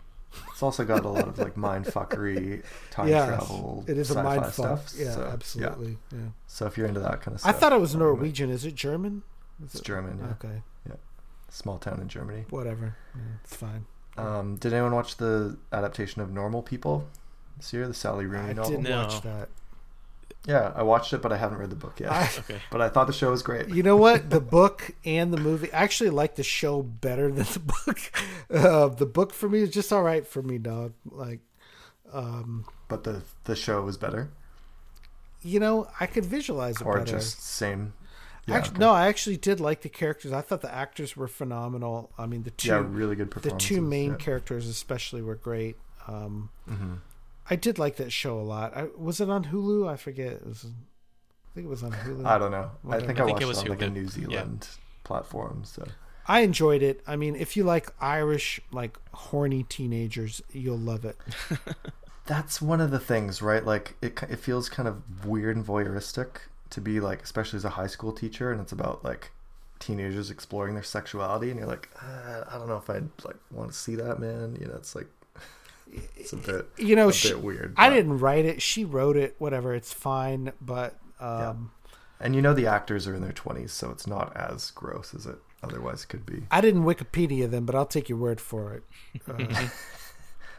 [0.53, 4.15] it's also got a lot of like mind fuckery, time yeah, travel, it is a
[4.15, 4.55] sci-fi mind fuck.
[4.55, 4.93] stuff.
[4.97, 5.99] Yeah, so, absolutely.
[6.13, 6.19] Yeah.
[6.47, 8.51] So if you're into that kind of stuff, I thought it was Norwegian.
[8.51, 9.23] Is it German?
[9.61, 10.31] Is It's it- German, yeah.
[10.49, 10.97] Okay, Yeah.
[11.49, 12.45] Small town in Germany.
[12.51, 12.97] whatever.
[13.15, 13.87] Yeah, it's fine.
[14.19, 17.07] Um, did anyone watch the adaptation of Normal People
[17.57, 18.71] this year, the Sally Rooney I novel?
[18.71, 19.03] didn't No.
[19.05, 19.49] watch that.
[20.47, 22.13] Yeah, I watched it, but I haven't read the book yet.
[22.13, 22.61] I, Okay.
[22.71, 23.69] but I thought the show was great.
[23.69, 24.31] you know what?
[24.31, 25.73] The book and the movie.
[25.73, 27.99] I actually like the show better than the book.
[28.49, 30.93] Uh, the book for me is just all right for me, dog.
[31.11, 31.41] Like,
[32.13, 34.31] um, But the the show was better,
[35.43, 37.13] you know, I could visualize it or better.
[37.17, 37.93] just same.
[38.47, 38.81] Yeah, actually, okay.
[38.81, 40.33] no, I actually did like the characters.
[40.33, 42.13] I thought the actors were phenomenal.
[42.17, 44.17] I mean, the two yeah, really good the two main yeah.
[44.17, 45.77] characters especially were great.
[46.07, 47.01] Um, Mhm.
[47.49, 48.77] I did like that show a lot.
[48.77, 49.89] I, was it on Hulu?
[49.89, 50.33] I forget.
[50.33, 52.25] It was, I think it was on Hulu.
[52.25, 52.71] I don't know.
[52.89, 53.93] I think I I, think watched it it, was on like a Hulu.
[53.93, 54.09] New Yeah.
[54.09, 54.69] Zealand
[55.05, 55.63] platform.
[55.65, 55.87] So
[56.27, 57.03] I enjoyed it.
[57.07, 61.17] I mean, if you like Irish, like horny teenagers, you'll love it.
[62.27, 63.65] that's one of the things, right?
[63.65, 66.39] Like it, it feels kind of weird and voyeuristic
[66.71, 69.31] to be like, especially as a high school teacher, and it's about like
[69.79, 73.71] teenagers exploring their sexuality, and you're like, uh, I don't know if I'd like want
[73.73, 74.57] to see that, man.
[74.61, 75.09] You know, it's like
[76.17, 77.75] it's a bit, You know, she, bit weird.
[77.77, 78.63] I didn't write it.
[78.63, 79.37] She wrote it.
[79.39, 79.75] Whatever.
[79.75, 80.53] It's fine.
[80.61, 81.71] But um,
[82.21, 85.27] And you know the actors are in their twenties, so it's not as gross as
[85.27, 86.45] it otherwise could be.
[86.51, 88.83] I didn't Wikipedia them, but I'll take your word for it.
[89.29, 89.69] Uh,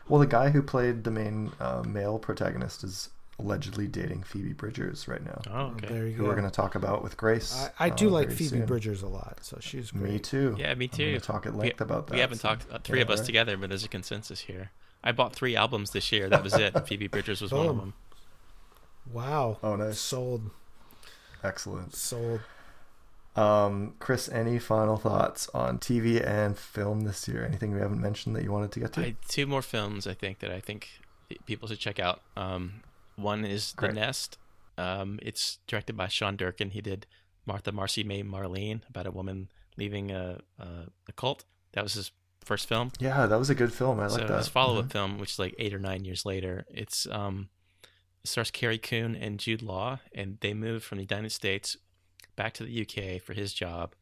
[0.10, 3.10] Well, the guy who played the main uh, male protagonist is
[3.40, 5.88] allegedly dating Phoebe Bridgers right now, Oh, okay.
[5.88, 6.30] There you who go.
[6.30, 7.56] we're going to talk about with Grace.
[7.80, 8.66] I, I do uh, like Phoebe soon.
[8.66, 10.12] Bridgers a lot, so she's great.
[10.14, 10.56] Me too.
[10.58, 11.06] Yeah, me I'm too.
[11.10, 12.14] going to talk at We- length about that.
[12.16, 13.26] We haven't so- talked uh, three yeah, of us right.
[13.28, 14.72] together, but there's a consensus here.
[15.04, 16.28] I bought three albums this year.
[16.30, 16.74] That was it.
[16.88, 17.94] Phoebe Bridgers was one of them.
[19.12, 19.58] Wow.
[19.64, 20.00] Oh, nice.
[20.00, 20.50] Sold.
[21.44, 21.96] Excellent.
[21.96, 22.42] Sold.
[23.36, 27.46] Um, Chris, any final thoughts on TV and film this year?
[27.46, 29.02] Anything we haven't mentioned that you wanted to get to?
[29.02, 30.90] I, two more films I think that I think
[31.46, 32.22] people should check out.
[32.36, 32.82] Um,
[33.18, 33.94] one is Great.
[33.94, 34.38] The Nest.
[34.78, 36.70] Um, it's directed by Sean Durkin.
[36.72, 37.06] He did
[37.46, 40.66] Martha, Marcy, May, Marlene about a woman leaving a, a,
[41.08, 41.44] a cult.
[41.74, 42.12] That was his
[42.44, 42.92] first film.
[43.00, 44.00] yeah, that was a good film.
[44.00, 44.38] I so like that.
[44.38, 44.92] his follow-up Mhm.
[44.92, 47.50] film, which is like eight or nine years later, it's um,
[48.24, 51.76] it stars Carrie Coon and Jude Law, and they moved from the United States
[52.36, 53.96] back to the UK for his job.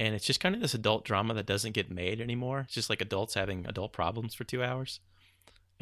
[0.00, 2.60] And it's just kind of this adult drama that doesn't get made anymore.
[2.60, 5.00] It's just like adults having adult problems for two hours.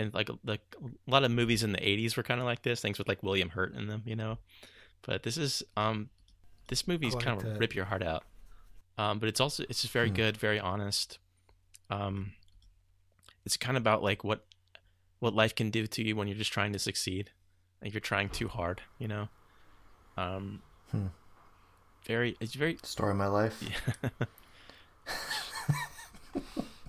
[0.00, 2.80] And like like a lot of movies in the '80s were kind of like this,
[2.80, 4.38] things with like William Hurt in them, you know.
[5.02, 6.08] But this is um,
[6.68, 8.24] this movie's I kind of rip your heart out.
[8.96, 10.14] Um, but it's also it's just very Hmm.
[10.14, 11.18] good, very honest.
[11.90, 12.32] Um,
[13.44, 14.46] it's kind of about like what
[15.18, 17.30] what life can do to you when you're just trying to succeed,
[17.82, 19.28] like you're trying too hard, you know.
[20.16, 21.08] Um, Hmm.
[22.06, 23.62] very it's very Story of my life.
[23.62, 24.08] yeah.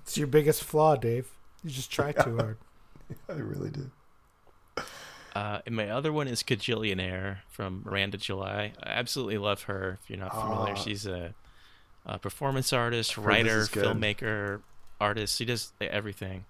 [0.04, 1.30] It's your biggest flaw, Dave.
[1.64, 2.58] You just try too hard.
[3.30, 3.90] I really do.
[5.36, 8.74] Uh, and my other one is Kajillionaire from Miranda July.
[8.84, 9.98] I absolutely love her.
[10.04, 10.76] If you're not familiar, Ah.
[10.76, 11.34] she's a,
[12.06, 13.86] a performance artist, writer, good.
[13.86, 14.62] filmmaker,
[15.00, 15.38] artist.
[15.38, 16.44] She does everything,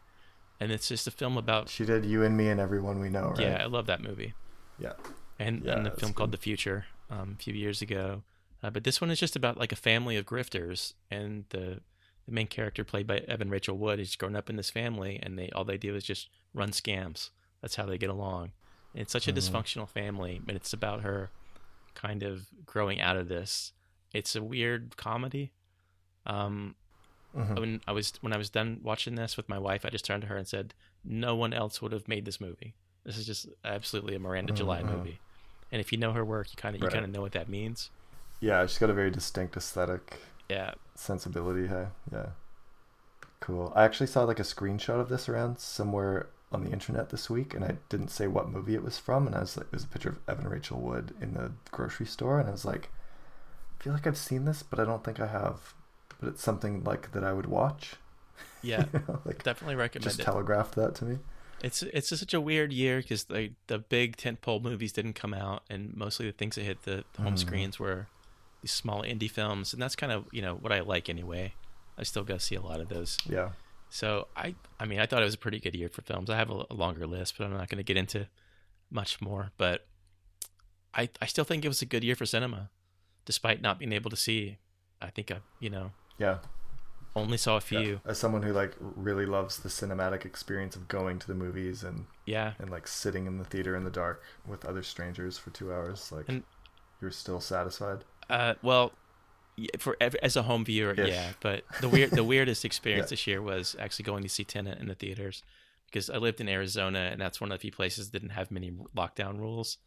[0.59, 1.70] and it's just a film about.
[1.70, 3.39] She did you and me and everyone we know, right?
[3.39, 4.34] Yeah, I love that movie.
[4.80, 4.93] Yeah.
[5.38, 6.32] and Yeah, and the film called.
[6.32, 8.24] The Future um, a few years ago.
[8.64, 11.82] Uh, but this one is just about like a family of grifters, and the
[12.26, 15.38] the main character played by Evan Rachel Wood is grown up in this family, and
[15.38, 17.30] they all they do is just run scams.
[17.62, 18.52] That's how they get along.
[18.94, 19.38] And it's such a Mhm.
[19.38, 21.32] dysfunctional family, but it's about her
[21.94, 23.74] kind of growing out of this.
[24.14, 25.52] It's a weird comedy.
[26.26, 26.76] Um,
[27.36, 27.60] Mhm.
[27.60, 30.22] when I was when I was done watching this with my wife, I just turned
[30.24, 32.76] to her and said, "No one else would have made this movie.
[33.04, 34.88] This is just absolutely a Miranda July Mhm.
[34.88, 35.20] movie."
[35.72, 37.48] And if you know her work, you kind of you kind of know what that
[37.48, 37.90] means.
[38.42, 40.20] Yeah, she's got a very distinct aesthetic
[40.52, 41.68] Yeah, sensibility.
[41.68, 42.28] Hey, yeah,
[43.39, 43.72] cool.
[43.76, 47.54] I actually saw like a screenshot of this around somewhere on the internet this week,
[47.54, 49.86] and I didn't say what movie it was from, and I was like, it was
[49.86, 52.89] a picture of Evan Rachel Wood in the grocery store, and I was like,
[53.80, 55.74] I feel like I've seen this, but I don't think I have.
[56.20, 57.95] But it's something like that I would watch.
[58.62, 60.24] yeah, You know, like definitely recommend just it.
[60.24, 61.18] telegraphed that to me.
[61.64, 65.34] It's it's just such a weird year because the the big tentpole movies didn't come
[65.34, 67.39] out, and mostly the things that hit the home Mhm.
[67.39, 68.08] screens were
[68.62, 71.53] these small indie films, and that's kind of you know what I like anyway.
[71.97, 73.18] I still go see a lot of those.
[73.30, 73.49] Yeah,
[73.89, 76.30] So I, I mean, I thought it was a pretty good year for films.
[76.30, 78.28] I have a, a longer list, but I'm not going to get into
[78.89, 79.51] much more.
[79.57, 79.86] But
[80.93, 82.70] I, I still think it was a good year for cinema,
[83.26, 84.57] despite not being able to see.
[85.01, 86.38] I think I, you know, yeah.
[87.16, 87.59] only saw a yeah.
[87.59, 88.01] few.
[88.05, 92.05] As someone who like really loves the cinematic experience of going to the movies and
[92.26, 95.72] Yeah, and like sitting in the theater in the dark with other strangers for two
[95.74, 96.43] hours, like And-
[97.01, 98.05] you're still satisfied.
[98.30, 98.94] Uh, well,
[99.80, 101.10] for as a home viewer, Ish.
[101.10, 101.34] yeah.
[101.42, 103.10] But the weird, the weirdest experience Yeah.
[103.12, 105.44] this year was actually going to see Tenet in the theaters
[105.88, 108.50] because I lived in Arizona, and that's one of the few places that didn't have
[108.52, 109.78] many lockdown rules.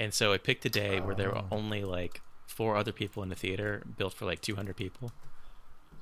[0.00, 1.48] And so I picked a day where there were Oh.
[1.50, 5.12] only like four other people in the theater, built for like 200 people.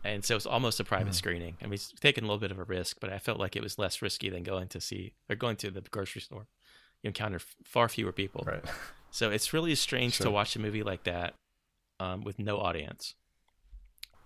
[0.04, 1.16] And so it's almost a private Mhm.
[1.16, 1.56] screening.
[1.62, 3.62] I mean, it's taking a little bit of a risk, but I felt like it
[3.62, 6.46] was less risky than going to see or going to the grocery store.
[7.02, 8.44] You encounter f- far fewer people.
[8.46, 8.62] Right.
[9.10, 11.34] So it's really strange to watch a movie like that
[12.04, 13.14] um, with no audience,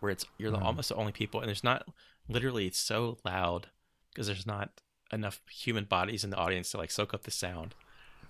[0.01, 0.65] where it's you're the, Mhm.
[0.65, 1.87] almost the only people, and there's not
[2.29, 3.69] literally it's so loud
[4.11, 4.69] because there's not
[5.13, 7.75] enough human bodies in the audience to like soak up the sound.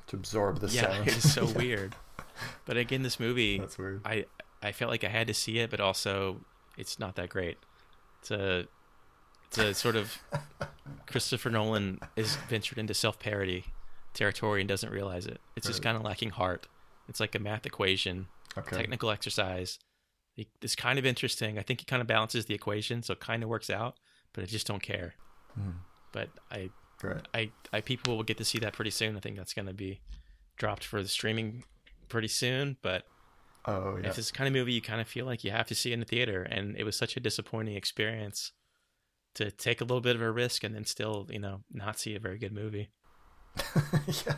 [0.08, 1.08] to absorb the yeah, sound.
[1.08, 1.58] it's so Yeah.
[1.58, 1.96] weird.
[2.64, 4.00] But again, this movie, That's weird.
[4.04, 4.24] I
[4.62, 6.40] I felt like I had to see it, but also
[6.76, 7.58] it's not that great.
[8.20, 8.66] It's a
[9.46, 10.16] it's a sort of
[11.06, 13.64] Christopher Nolan is ventured into self parody
[14.14, 15.40] territory and doesn't realize it.
[15.56, 16.66] It's just kind of lacking heart.
[17.08, 18.76] It's like a math equation, Okay.
[18.76, 19.78] technical exercise.
[20.36, 21.58] It- It's kind of interesting.
[21.58, 23.98] I think it kind of balances the equation, so it kind of works out.
[24.32, 25.14] But I just don't care.
[25.58, 25.74] Mhm.
[26.12, 26.70] But I
[27.02, 27.26] Right.
[27.34, 29.16] I, I people will get to see that pretty soon.
[29.16, 30.00] I think that's going to be
[30.56, 31.64] dropped for the streaming
[32.08, 32.76] pretty soon.
[32.82, 33.04] But
[33.66, 34.00] Oh yeah.
[34.00, 35.92] if it's this kind of movie you kind of feel like you have to see
[35.92, 38.52] in the theater, and it was such a disappointing experience
[39.34, 42.14] to take a little bit of a risk and then still, you know, not see
[42.16, 42.88] a very good movie.
[44.26, 44.34] yeah.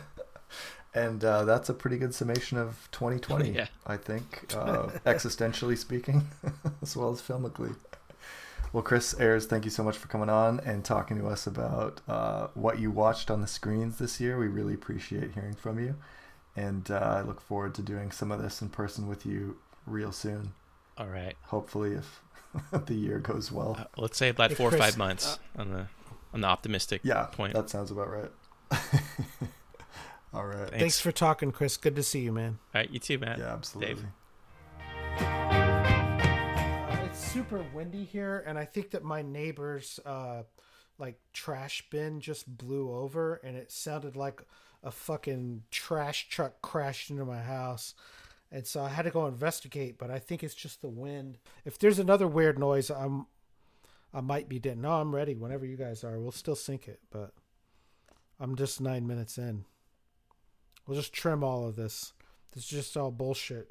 [0.93, 3.67] And uh, that's a pretty good summation of 2020, Yeah.
[3.87, 6.27] I think, uh, existentially speaking,
[6.81, 7.75] as well as filmically.
[8.73, 11.99] Well, Chris Ayers, thank you so much for coming on and talking to us about
[12.07, 14.37] uh, what you watched on the screens this year.
[14.37, 15.95] We really appreciate hearing from you.
[16.55, 20.11] And uh, I look forward to doing some of this in person with you real
[20.11, 20.53] soon.
[20.97, 22.21] All right, Hopefully, if
[22.85, 23.77] the year goes well.
[23.79, 25.87] uh, let's say about Hey, four or five months on the
[26.33, 27.53] on the optimistic yeah, point.
[27.53, 28.31] that sounds about right.
[30.33, 30.69] All right.
[30.69, 30.77] Thanks.
[30.77, 31.77] Thanks for talking, Chris.
[31.77, 32.59] Good to see you, man.
[32.73, 33.39] All right, you too, man.
[33.39, 34.05] Yeah, absolutely.
[35.19, 40.43] Uh, it's super windy here, and I think that my neighbor's uh,
[40.97, 44.41] like trash bin just blew over, and it sounded like
[44.83, 47.93] a fucking trash truck crashed into my house.
[48.53, 51.37] And so I had to go investigate, but I think it's just the wind.
[51.63, 53.27] If there's another weird noise, I'm
[54.13, 54.77] I might be dead.
[54.77, 56.19] No, I'm ready whenever you guys are.
[56.19, 57.33] We'll still sync it, but
[58.39, 59.65] I'm just nine minutes in.
[60.91, 62.11] We'll just trim all of this.
[62.51, 63.69] This is just all bullshit.